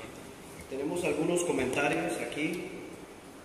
[0.70, 2.62] Tenemos algunos comentarios aquí.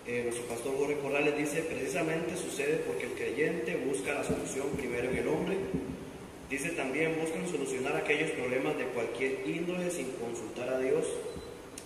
[0.05, 5.09] Eh, nuestro pastor Jorge Corrales dice, precisamente sucede porque el creyente busca la solución primero
[5.09, 5.55] en el hombre.
[6.51, 11.07] Dice también, buscan solucionar aquellos problemas de cualquier índole sin consultar a Dios.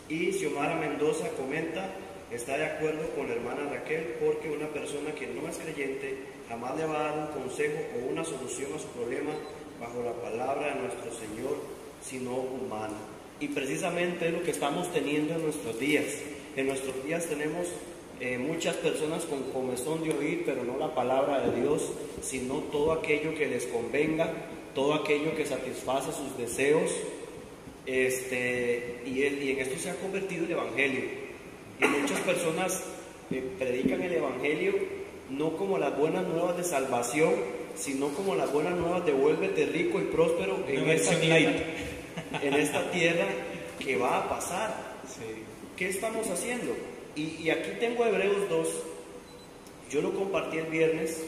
[0.10, 1.90] Y Xiomara Mendoza comenta,
[2.32, 6.18] está de acuerdo con la hermana Raquel porque una persona que no es creyente
[6.50, 9.32] jamás le va a dar un consejo o una solución a su problema
[9.80, 11.58] bajo la palabra de nuestro Señor,
[12.02, 12.98] sino humana.
[13.40, 16.06] Y precisamente es lo que estamos teniendo en nuestros días.
[16.56, 17.68] En nuestros días tenemos
[18.20, 22.94] eh, muchas personas con comezón de oír, pero no la palabra de Dios, sino todo
[22.94, 24.34] aquello que les convenga,
[24.74, 26.92] todo aquello que satisface sus deseos.
[27.86, 31.27] Este, y, y en esto se ha convertido el Evangelio.
[31.82, 32.84] Y muchas personas
[33.32, 34.74] eh, predican el Evangelio
[35.30, 37.34] no como las buenas nuevas de salvación,
[37.76, 41.54] sino como las buenas nuevas de vuélvete rico y próspero en esta, tierra,
[42.42, 43.26] en esta tierra
[43.80, 44.88] que va a pasar.
[45.76, 46.76] ¿Qué estamos haciendo?
[47.16, 48.68] Y, aquí tengo Hebreos 2,
[49.90, 51.24] yo lo compartí el viernes,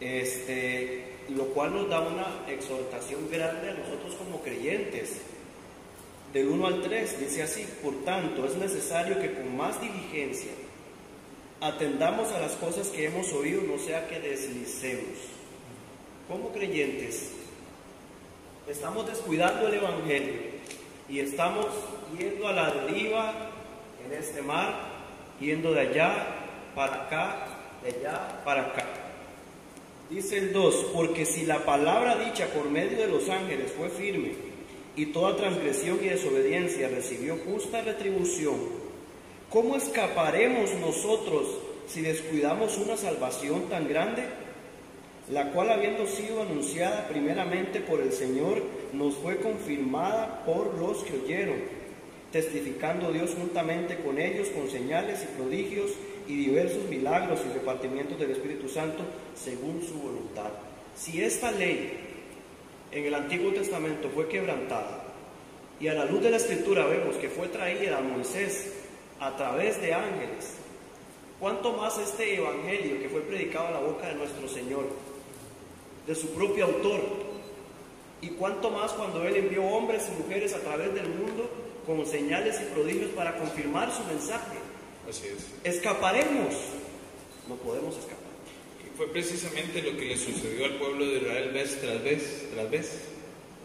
[0.00, 1.04] este,
[1.34, 5.22] lo cual nos da una exhortación grande a nosotros como creyentes.
[6.32, 10.50] Del 1 al 3 dice así, por tanto es necesario que con más diligencia
[11.60, 15.16] atendamos a las cosas que hemos oído, no sea que deslicemos
[16.28, 17.32] como creyentes,
[18.68, 20.34] estamos descuidando el Evangelio
[21.08, 21.66] y estamos
[22.18, 23.32] yendo a la deriva
[24.04, 24.74] en este mar,
[25.40, 26.26] yendo de allá
[26.74, 27.46] para acá,
[27.82, 28.84] de allá para acá.
[30.10, 34.55] Dice el 2, porque si la palabra dicha por medio de los ángeles fue firme
[34.96, 38.56] y toda transgresión y desobediencia recibió justa retribución,
[39.50, 41.46] ¿cómo escaparemos nosotros
[41.86, 44.24] si descuidamos una salvación tan grande?
[45.30, 51.18] la cual habiendo sido anunciada primeramente por el Señor, nos fue confirmada por los que
[51.18, 51.56] oyeron,
[52.30, 55.90] testificando Dios juntamente con ellos con señales y prodigios
[56.28, 59.02] y diversos milagros y repartimientos del Espíritu Santo
[59.34, 60.50] según su voluntad.
[60.96, 61.92] Si esta ley
[62.96, 65.04] en el Antiguo Testamento fue quebrantada
[65.78, 68.72] Y a la luz de la escritura vemos que fue traída a Moisés
[69.20, 70.54] a través de ángeles.
[71.38, 74.84] ¿Cuánto más este evangelio que fue predicado a la boca de nuestro Señor,
[76.06, 77.00] de su propio autor?
[78.22, 81.50] ¿Y cuánto más cuando Él envió hombres y mujeres a través del mundo
[81.84, 84.56] con señales y prodigios para confirmar su mensaje?
[85.08, 85.46] Así es.
[85.62, 86.54] ¿Escaparemos?
[87.46, 88.15] No podemos escapar.
[88.96, 93.02] Fue precisamente lo que le sucedió al pueblo de Israel vez tras vez tras vez.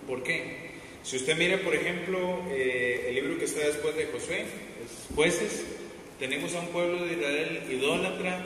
[0.06, 0.72] ¿Por qué?
[1.04, 5.64] Si usted mira, por ejemplo, eh, el libro que está después de Josué, es jueces,
[6.20, 8.46] tenemos a un pueblo de Israel idólatra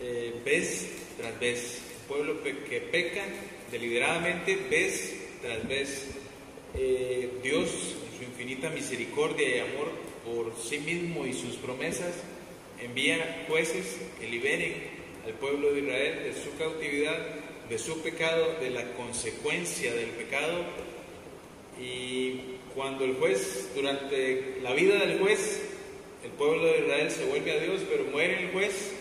[0.00, 1.82] eh, vez tras vez.
[2.00, 3.24] Un pueblo que peca
[3.70, 6.06] deliberadamente vez tras vez.
[6.74, 9.90] Eh, Dios, en su infinita misericordia y amor
[10.24, 12.14] por sí mismo y sus promesas,
[12.82, 14.93] envía jueces que liberen
[15.24, 17.18] al pueblo de Israel de su cautividad,
[17.68, 20.64] de su pecado, de la consecuencia del pecado.
[21.80, 25.62] Y cuando el juez, durante la vida del juez,
[26.24, 28.92] el pueblo de Israel se vuelve a Dios, pero muere el juez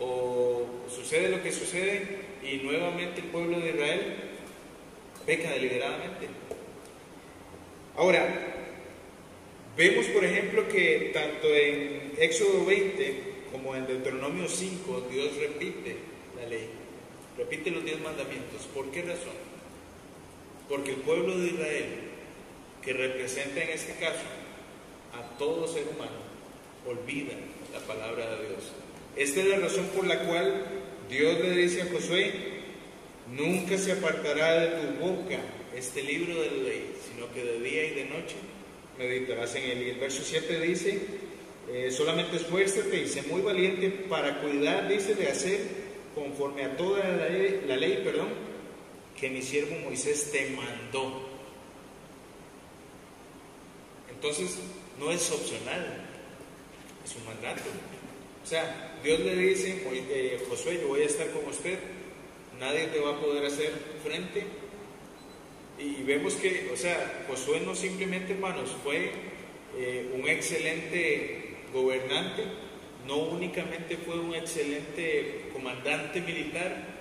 [0.00, 2.02] o sucede lo que sucede
[2.42, 4.16] y nuevamente el pueblo de Israel
[5.26, 6.28] peca deliberadamente.
[7.96, 8.26] Ahora,
[9.76, 15.96] vemos por ejemplo que tanto en Éxodo 20 como en Deuteronomio 5 Dios repite
[16.36, 16.68] la ley,
[17.36, 18.62] repite los diez mandamientos.
[18.74, 19.36] ¿Por qué razón?
[20.68, 21.86] Porque el pueblo de Israel,
[22.82, 24.24] que representa en este caso
[25.14, 26.28] a todo ser humano,
[26.86, 27.34] olvida
[27.72, 28.72] la palabra de Dios.
[29.16, 30.66] Esta es la razón por la cual
[31.10, 32.32] Dios le dice a Josué,
[33.32, 35.38] nunca se apartará de tu boca
[35.74, 38.36] este libro de la ley, sino que de día y de noche
[38.98, 39.82] meditarás en él.
[39.86, 41.00] Y el verso 7 dice,
[41.72, 45.60] eh, solamente esfuérzate y sé muy valiente para cuidar, dice, de hacer
[46.14, 48.28] conforme a toda la ley, perdón,
[49.18, 51.28] que mi siervo Moisés te mandó.
[54.10, 54.58] Entonces,
[54.98, 56.04] no es opcional,
[57.04, 57.70] es un mandato.
[58.42, 61.78] O sea, Dios le dice, "Oye, eh, Josué, yo voy a estar con usted,
[62.58, 64.44] nadie te va a poder hacer frente.
[65.78, 69.10] Y vemos que, o sea, Josué no simplemente, hermanos, fue
[69.76, 72.44] eh, un excelente gobernante,
[73.06, 76.98] no únicamente fue un excelente comandante militar,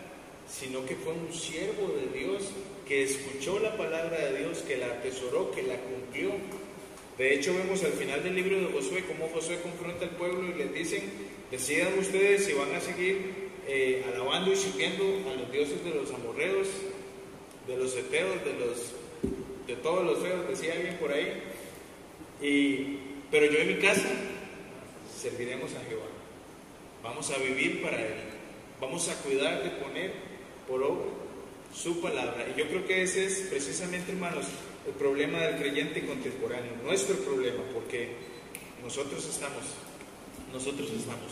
[0.50, 2.52] sino que fue un siervo de Dios
[2.88, 6.32] que escuchó la palabra de Dios, que la atesoró, que la cumplió.
[7.18, 10.58] De hecho, vemos al final del libro de Josué cómo Josué confronta al pueblo y
[10.58, 11.04] les dicen,
[11.52, 16.14] decidan ustedes si van a seguir eh, alabando y sirviendo a los dioses de los
[16.14, 16.68] amorreos,
[17.68, 18.94] de los eteos, de los
[19.68, 21.44] de todos los feos, decía alguien por ahí.
[22.42, 23.00] Y,
[23.30, 24.08] pero yo en mi casa
[25.18, 26.06] serviremos a Jehová.
[27.04, 28.14] Vamos a vivir para Él.
[28.80, 30.14] Vamos a cuidar de poner
[30.68, 31.08] por obra
[31.74, 32.46] su palabra.
[32.54, 34.46] Y yo creo que ese es precisamente, hermanos,
[34.86, 36.74] el problema del creyente contemporáneo.
[36.84, 38.10] Nuestro problema, porque
[38.84, 39.64] nosotros estamos,
[40.54, 41.32] nosotros estamos.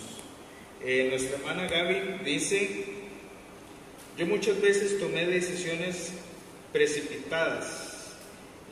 [0.83, 2.85] Eh, nuestra hermana Gaby dice,
[4.17, 6.13] yo muchas veces tomé decisiones
[6.71, 8.15] precipitadas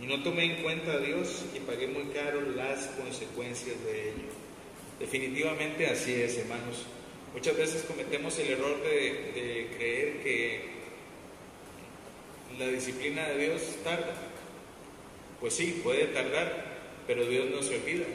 [0.01, 4.33] y no tomé en cuenta a Dios y pagué muy caro las consecuencias de ello.
[5.04, 6.86] Definitivamente así es, hermanos.
[7.34, 10.62] Muchas veces cometemos el error de, creer que
[12.58, 14.16] la disciplina de Dios tarda.
[15.41, 18.06] Pues sí, puede tardar, pero Dios no se olvida.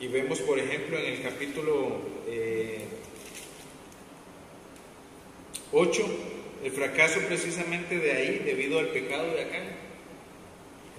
[0.00, 2.78] Y vemos, por ejemplo, en el capítulo eh,
[5.70, 6.06] 8,
[6.64, 9.58] el fracaso precisamente de ahí debido al pecado de acá.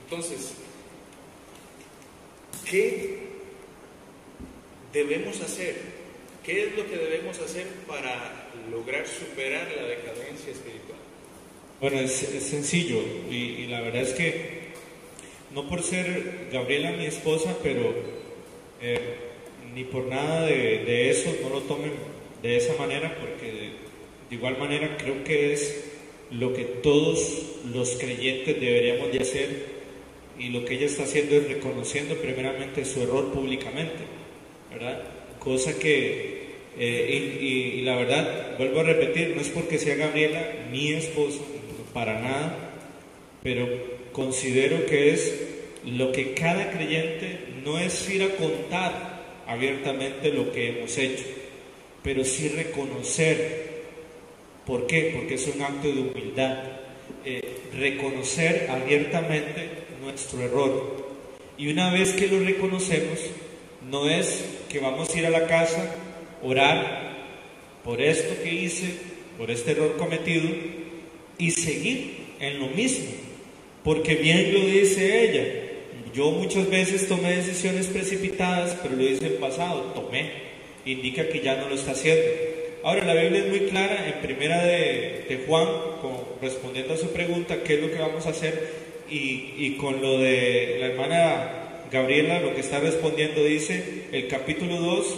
[0.03, 0.53] Entonces,
[2.69, 3.24] ¿qué
[4.95, 5.75] debemos hacer?
[6.43, 10.97] ¿Qué es lo que debemos hacer para lograr superar la decadencia espiritual?
[11.81, 14.65] Bueno, es, es sencillo y, y la verdad es que
[15.53, 17.93] no por ser Gabriela mi esposa, pero
[18.81, 18.99] eh,
[19.73, 21.91] ni por nada de, de eso no lo tomen
[22.41, 23.69] de esa manera, porque de,
[24.29, 25.83] de igual manera creo que es
[26.31, 27.43] lo que todos
[27.73, 29.65] los creyentes deberíamos de hacer
[30.39, 33.99] y lo que ella está haciendo es reconociendo primeramente su error públicamente,
[34.71, 35.01] ¿verdad?
[35.39, 36.45] Cosa que,
[36.77, 40.41] eh, y, la verdad, vuelvo a repetir, no es porque sea Gabriela
[40.71, 41.39] mi esposa,
[41.93, 42.57] para nada,
[43.41, 43.67] pero
[44.11, 45.33] considero que es
[45.85, 51.23] lo que cada creyente no es ir a contar abiertamente lo que hemos hecho,
[52.03, 53.65] pero sí reconocer.
[54.65, 55.11] ¿Por qué?
[55.15, 56.63] Porque es un acto de humildad.
[57.23, 59.69] Eh, reconocer abiertamente
[60.01, 61.05] nuestro error.
[61.57, 63.19] Y una vez que lo reconocemos,
[63.89, 65.95] no es que vamos a ir a la casa,
[66.41, 67.15] orar
[67.83, 68.93] por esto que hice,
[69.37, 70.49] por este error cometido,
[71.37, 73.05] y seguir en lo mismo.
[73.83, 75.45] Porque bien lo dice ella,
[76.13, 80.31] yo muchas veces tomé decisiones precipitadas, pero lo hice en pasado, tomé,
[80.85, 82.23] indica que ya no lo está haciendo.
[82.83, 85.67] Ahora, la Biblia es muy clara en primera de, Juan,
[86.41, 90.77] respondiendo a su pregunta, qué es lo que vamos a hacer, y con lo de
[90.79, 91.64] la hermana
[91.95, 95.15] Gabriela, lo que está respondiendo dice, el capítulo 2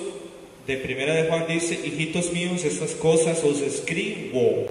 [0.67, 4.67] de primera de Juan dice, hijitos míos, estas cosas os escribo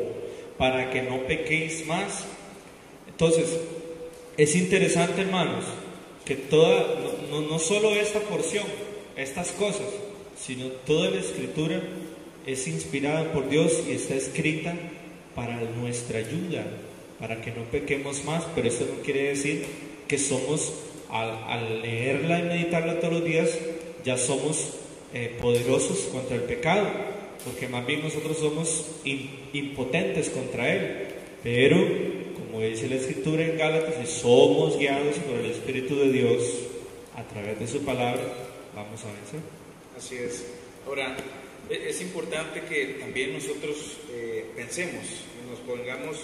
[0.57, 2.25] para que no pequéis más.
[3.09, 3.59] Entonces,
[4.37, 5.65] es interesante, hermanos,
[6.25, 6.87] que toda,
[7.29, 8.67] no, no, solo esta porción,
[9.17, 9.89] estas cosas,
[10.39, 11.83] sino toda la escritura
[12.47, 14.77] es inspirada por Dios y está escrita
[15.35, 16.67] para nuestra ayuda,
[17.19, 19.67] para que no pequemos más, pero eso no quiere decir
[20.07, 20.73] que somos,
[21.11, 23.51] al, leerla y meditarla todos los días,
[24.05, 24.75] ya somos
[25.15, 26.87] eh, poderosos contra el pecado,
[27.45, 28.87] porque más bien nosotros somos
[29.53, 31.09] impotentes contra él,
[31.43, 31.77] pero
[32.35, 36.43] como dice la escritura en Gálatas, si somos guiados por el Espíritu de Dios
[37.17, 38.23] a través de su palabra,
[38.75, 39.41] vamos a vencer.
[39.97, 40.47] Así es.
[40.87, 41.17] Ahora,
[41.71, 45.05] e-, es importante que también nosotros eh, pensemos
[45.51, 46.19] nos pongamos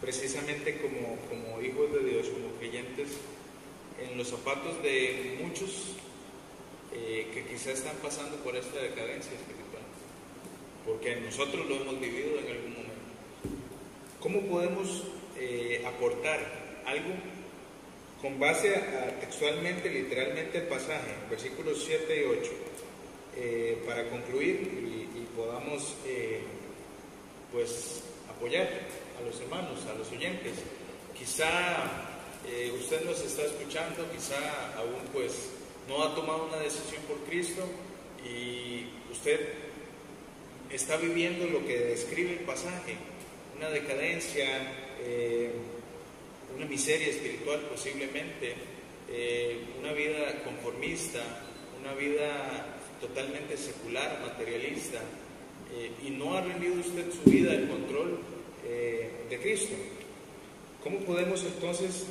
[0.00, 3.08] precisamente como, como hijos de Dios, como creyentes,
[4.02, 5.96] en los zapatos de muchos
[6.92, 9.82] eh, que quizás están pasando por esta decadencia espiritual,
[10.84, 12.90] porque nosotros lo hemos vivido en algún momento.
[14.18, 15.04] ¿Cómo podemos
[15.38, 16.40] eh, aportar
[16.86, 17.14] algo
[18.20, 22.50] con base a, textualmente, literalmente el pasaje, versículos 7 y 8,
[23.36, 25.94] eh, para concluir y, podamos
[27.50, 28.68] pues apoyar
[29.18, 30.52] a los hermanos, a los oyentes.
[31.16, 32.09] Quizá
[32.78, 34.36] usted nos está escuchando, quizá
[34.76, 35.50] aún pues
[35.88, 37.62] no ha tomado una decisión por Cristo
[38.24, 39.40] y usted
[40.70, 42.94] está viviendo lo que describe el pasaje,
[43.56, 44.46] una decadencia,
[45.00, 45.50] eh,
[46.56, 48.54] una miseria espiritual posiblemente,
[49.10, 51.20] eh, una vida conformista,
[51.80, 52.66] una vida
[53.00, 55.00] totalmente secular, materialista,
[55.74, 58.18] eh, y no ha rendido usted su vida al control
[59.28, 59.74] de Cristo.
[60.82, 62.06] ¿Cómo podemos entonces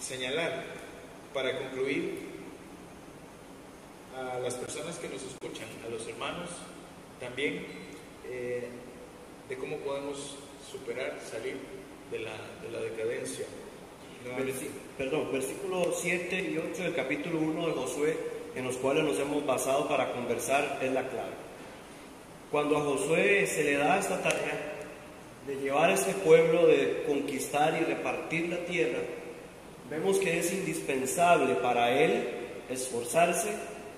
[0.00, 0.64] señalar
[1.32, 2.18] para concluir
[4.16, 6.50] a las personas que nos escuchan, a los hermanos
[7.20, 7.64] también,
[8.28, 8.68] eh,
[9.48, 10.36] de cómo podemos
[10.70, 11.56] superar, salir
[12.10, 12.32] de la,
[12.62, 13.46] de la decadencia.
[14.98, 18.16] perdón, versículo 7 y 8 del capítulo 1 de Josué,
[18.54, 21.32] en los cuales nos hemos basado para conversar, es la clave.
[22.50, 24.79] Cuando a Josué se le da esta tarea
[25.50, 29.00] de llevar a este pueblo, de conquistar y repartir la tierra,
[29.90, 32.22] vemos que es indispensable para él
[32.68, 33.48] esforzarse,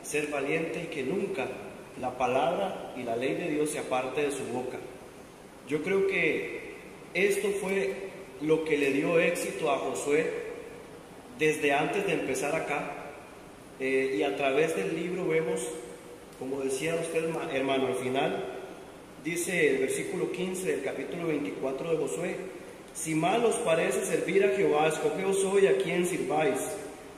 [0.03, 1.47] ser valiente y que nunca
[2.01, 4.79] la palabra y la ley de Dios se aparte de su boca.
[5.69, 6.73] Yo creo que
[7.13, 7.97] esto fue
[8.41, 10.33] lo que le dio éxito a Josué
[11.39, 12.93] desde antes de empezar acá.
[13.79, 15.61] Eh, y a través del libro vemos,
[16.39, 18.52] como decía usted hermano, al final
[19.25, 22.37] dice el versículo 15 del capítulo 24 de Josué,
[22.95, 26.59] si mal os parece servir a Jehová, escogeos hoy a quien sirváis,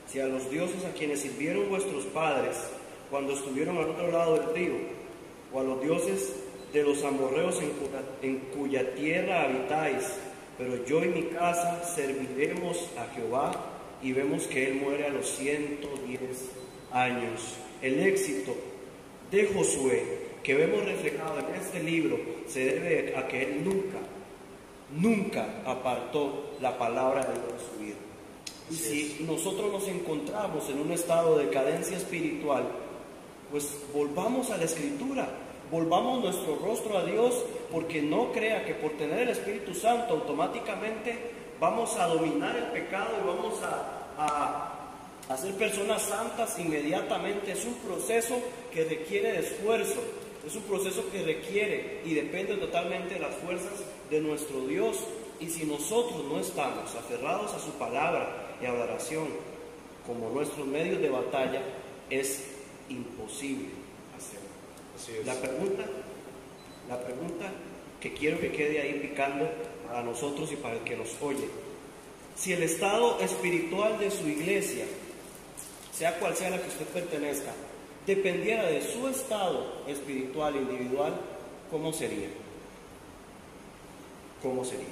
[0.07, 2.55] si a los dioses a quienes sirvieron vuestros padres
[3.09, 4.75] cuando estuvieron al otro lado del río,
[5.51, 6.33] o a los dioses
[6.73, 7.59] de los amorreos
[8.21, 10.03] en cuya, tierra habitáis,
[10.57, 13.51] pero yo y mi casa serviremos a Jehová
[14.01, 16.19] y vemos que él muere a los 110
[16.91, 17.55] años.
[17.81, 18.55] El éxito
[19.31, 23.97] de Josué que vemos reflejado en este libro se debe a que él nunca
[24.95, 27.95] nunca apartó la palabra de Dios de su vida.
[28.69, 32.63] Y si nosotros nos encontramos en un estado de decadencia espiritual,
[33.51, 35.27] pues volvamos a la escritura,
[35.71, 41.15] volvamos nuestro rostro a Dios, porque no crea que por tener el Espíritu Santo automáticamente
[41.59, 44.71] vamos a dominar el pecado y vamos a,
[45.29, 47.51] a, ser personas santas inmediatamente.
[47.51, 48.35] Es un proceso
[48.73, 50.01] que requiere de esfuerzo,
[50.45, 54.97] es un proceso que requiere y depende totalmente de las fuerzas de nuestro Dios.
[55.39, 59.27] Y si nosotros no estamos aferrados a su palabra y a la oración
[60.05, 61.61] como nuestros medios de batalla,
[62.09, 62.45] es
[62.89, 63.69] imposible
[64.15, 65.25] hacerlo.
[65.25, 65.83] La pregunta,
[66.87, 67.51] la pregunta
[67.99, 69.49] que quiero que quede ahí picando
[69.87, 71.47] para nosotros y para el que nos oye.
[72.35, 74.85] Si el estado espiritual de su iglesia,
[75.91, 77.51] sea cual sea la que usted pertenezca,
[78.05, 81.13] dependiera de su estado espiritual individual,
[81.71, 82.27] ¿cómo sería?
[84.45, 84.85] ¿cómo sería?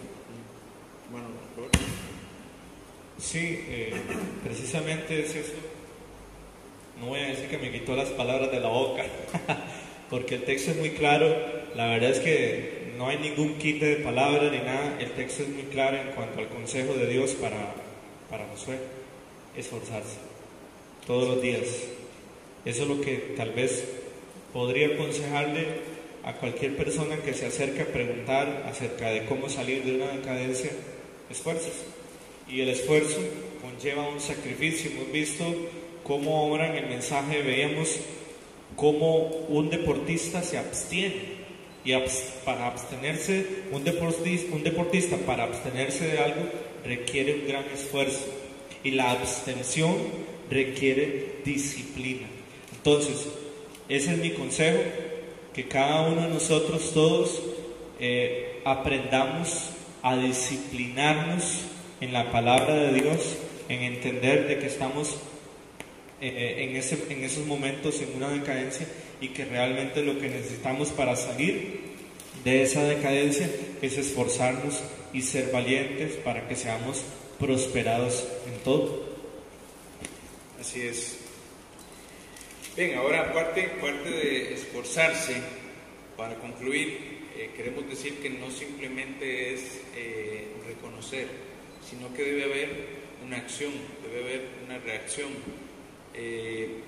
[1.11, 1.27] Bueno,
[3.19, 3.93] sí, eh,
[4.43, 5.53] precisamente es eso.
[6.99, 9.03] No voy a decir que me quitó las palabras de la boca,
[10.09, 11.27] porque el texto es muy claro.
[11.75, 14.97] La verdad es que no hay ningún quite de palabras ni nada.
[14.99, 17.75] El texto es muy claro en cuanto al consejo de Dios para,
[18.31, 18.79] para Josué.
[19.55, 20.17] esforzarse
[21.05, 21.67] todos los días.
[22.65, 23.83] Eso es lo que tal vez
[24.53, 25.67] podría aconsejarle
[26.23, 30.71] a cualquier persona que se acerque a preguntar acerca de cómo salir de una decadencia,
[31.29, 31.73] esfuerzos.
[32.47, 33.19] Y el esfuerzo
[33.61, 34.91] conlleva un sacrificio.
[34.91, 35.43] Hemos visto
[36.03, 37.99] cómo ahora en el mensaje veíamos
[38.75, 41.43] cómo un deportista se abstiene.
[41.85, 41.93] Y
[42.45, 46.43] para abstenerse, un deportista, un deportista para abstenerse de algo
[46.85, 48.25] requiere un gran esfuerzo.
[48.85, 49.97] Y la abstención
[50.49, 52.32] requiere disciplina.
[52.85, 53.27] Entonces,
[53.87, 54.79] ese es mi consejo,
[55.53, 57.41] que cada uno de nosotros todos
[57.97, 59.69] eh, aprendamos
[60.01, 61.61] a disciplinarnos
[62.01, 63.37] en la palabra de Dios,
[63.69, 65.11] en entender de que estamos
[66.19, 68.85] eh, eh, en, ese, en esos momentos en una decadencia
[69.21, 71.93] y que realmente lo que necesitamos para salir
[72.43, 73.49] de esa decadencia
[73.81, 74.81] es esforzarnos
[75.13, 77.01] y ser valientes para que seamos
[77.39, 79.03] prosperados en todo.
[80.59, 81.22] Así es.
[82.75, 85.35] Bien, ahora aparte, parte de esforzarse,
[86.17, 91.27] para concluir, eh, queremos decir que no simplemente es eh, reconocer,
[91.87, 92.69] sino que debe haber
[93.23, 93.71] una acción,
[94.01, 95.29] debe haber una reacción.
[96.15, 96.79] Eh,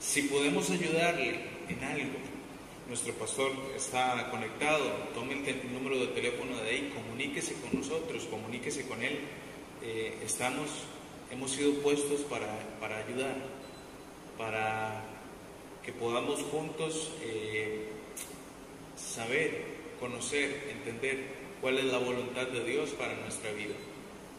[0.00, 2.16] si podemos ayudarle en algo,
[2.88, 8.86] nuestro pastor está conectado, tome el, número de teléfono de ahí, comuníquese con nosotros, comuníquese
[8.86, 9.18] con él.
[10.24, 10.70] estamos,
[11.30, 12.48] hemos sido puestos para,
[12.80, 13.53] para ayudar
[14.38, 15.02] para
[15.84, 17.88] que podamos juntos eh,
[18.96, 19.64] saber,
[20.00, 21.18] conocer, entender
[21.60, 23.74] cuál es la voluntad de Dios para nuestra vida.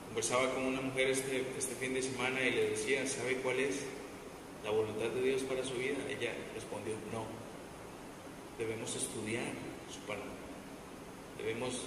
[0.08, 3.82] Conversaba con una mujer este, este fin de semana y le decía, ¿sabe cuál es
[4.64, 5.98] la voluntad de Dios para su vida?
[6.10, 7.26] Ella respondió, no.
[8.58, 9.46] Debemos estudiar
[9.94, 10.32] su palabra.
[11.38, 11.82] Debemos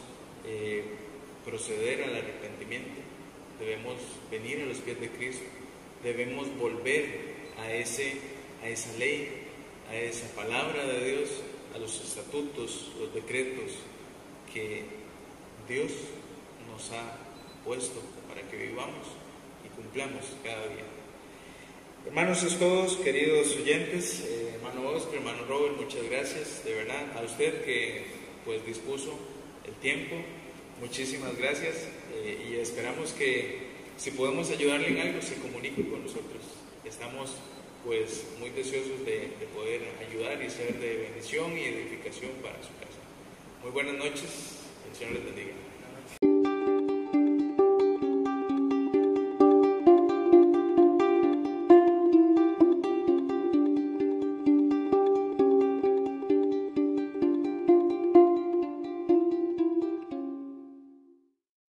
[0.47, 0.85] eh,
[1.45, 3.01] proceder al arrepentimiento.
[3.59, 3.97] Debemos
[4.31, 5.45] venir a los pies de Cristo.
[6.03, 8.15] Debemos volver a, ese,
[8.63, 9.29] a esa ley,
[9.91, 11.31] a esa palabra de Dios,
[11.75, 13.73] a los estatutos, los decretos
[14.53, 14.85] que
[15.69, 15.93] Dios
[16.71, 17.19] nos ha
[17.65, 19.07] puesto para que vivamos
[19.65, 20.85] y cumplamos cada día.
[22.07, 27.23] Hermanos, es todos, queridos oyentes, eh, hermano Oscar, hermano Robert, muchas gracias, de verdad, a
[27.23, 28.07] usted que
[28.45, 29.19] pues dispuso
[29.67, 30.17] el tiempo,
[30.81, 33.69] muchísimas gracias eh, y esperamos que
[33.99, 36.58] si podemos ayudarle en algo, se comunique con nosotros.
[36.89, 37.35] Estamos
[37.85, 42.99] pues muy deseosos de, poder ayudar y ser de bendición y edificación para su casa.
[43.63, 44.57] Muy buenas noches,
[44.91, 45.68] el Señor les bendiga.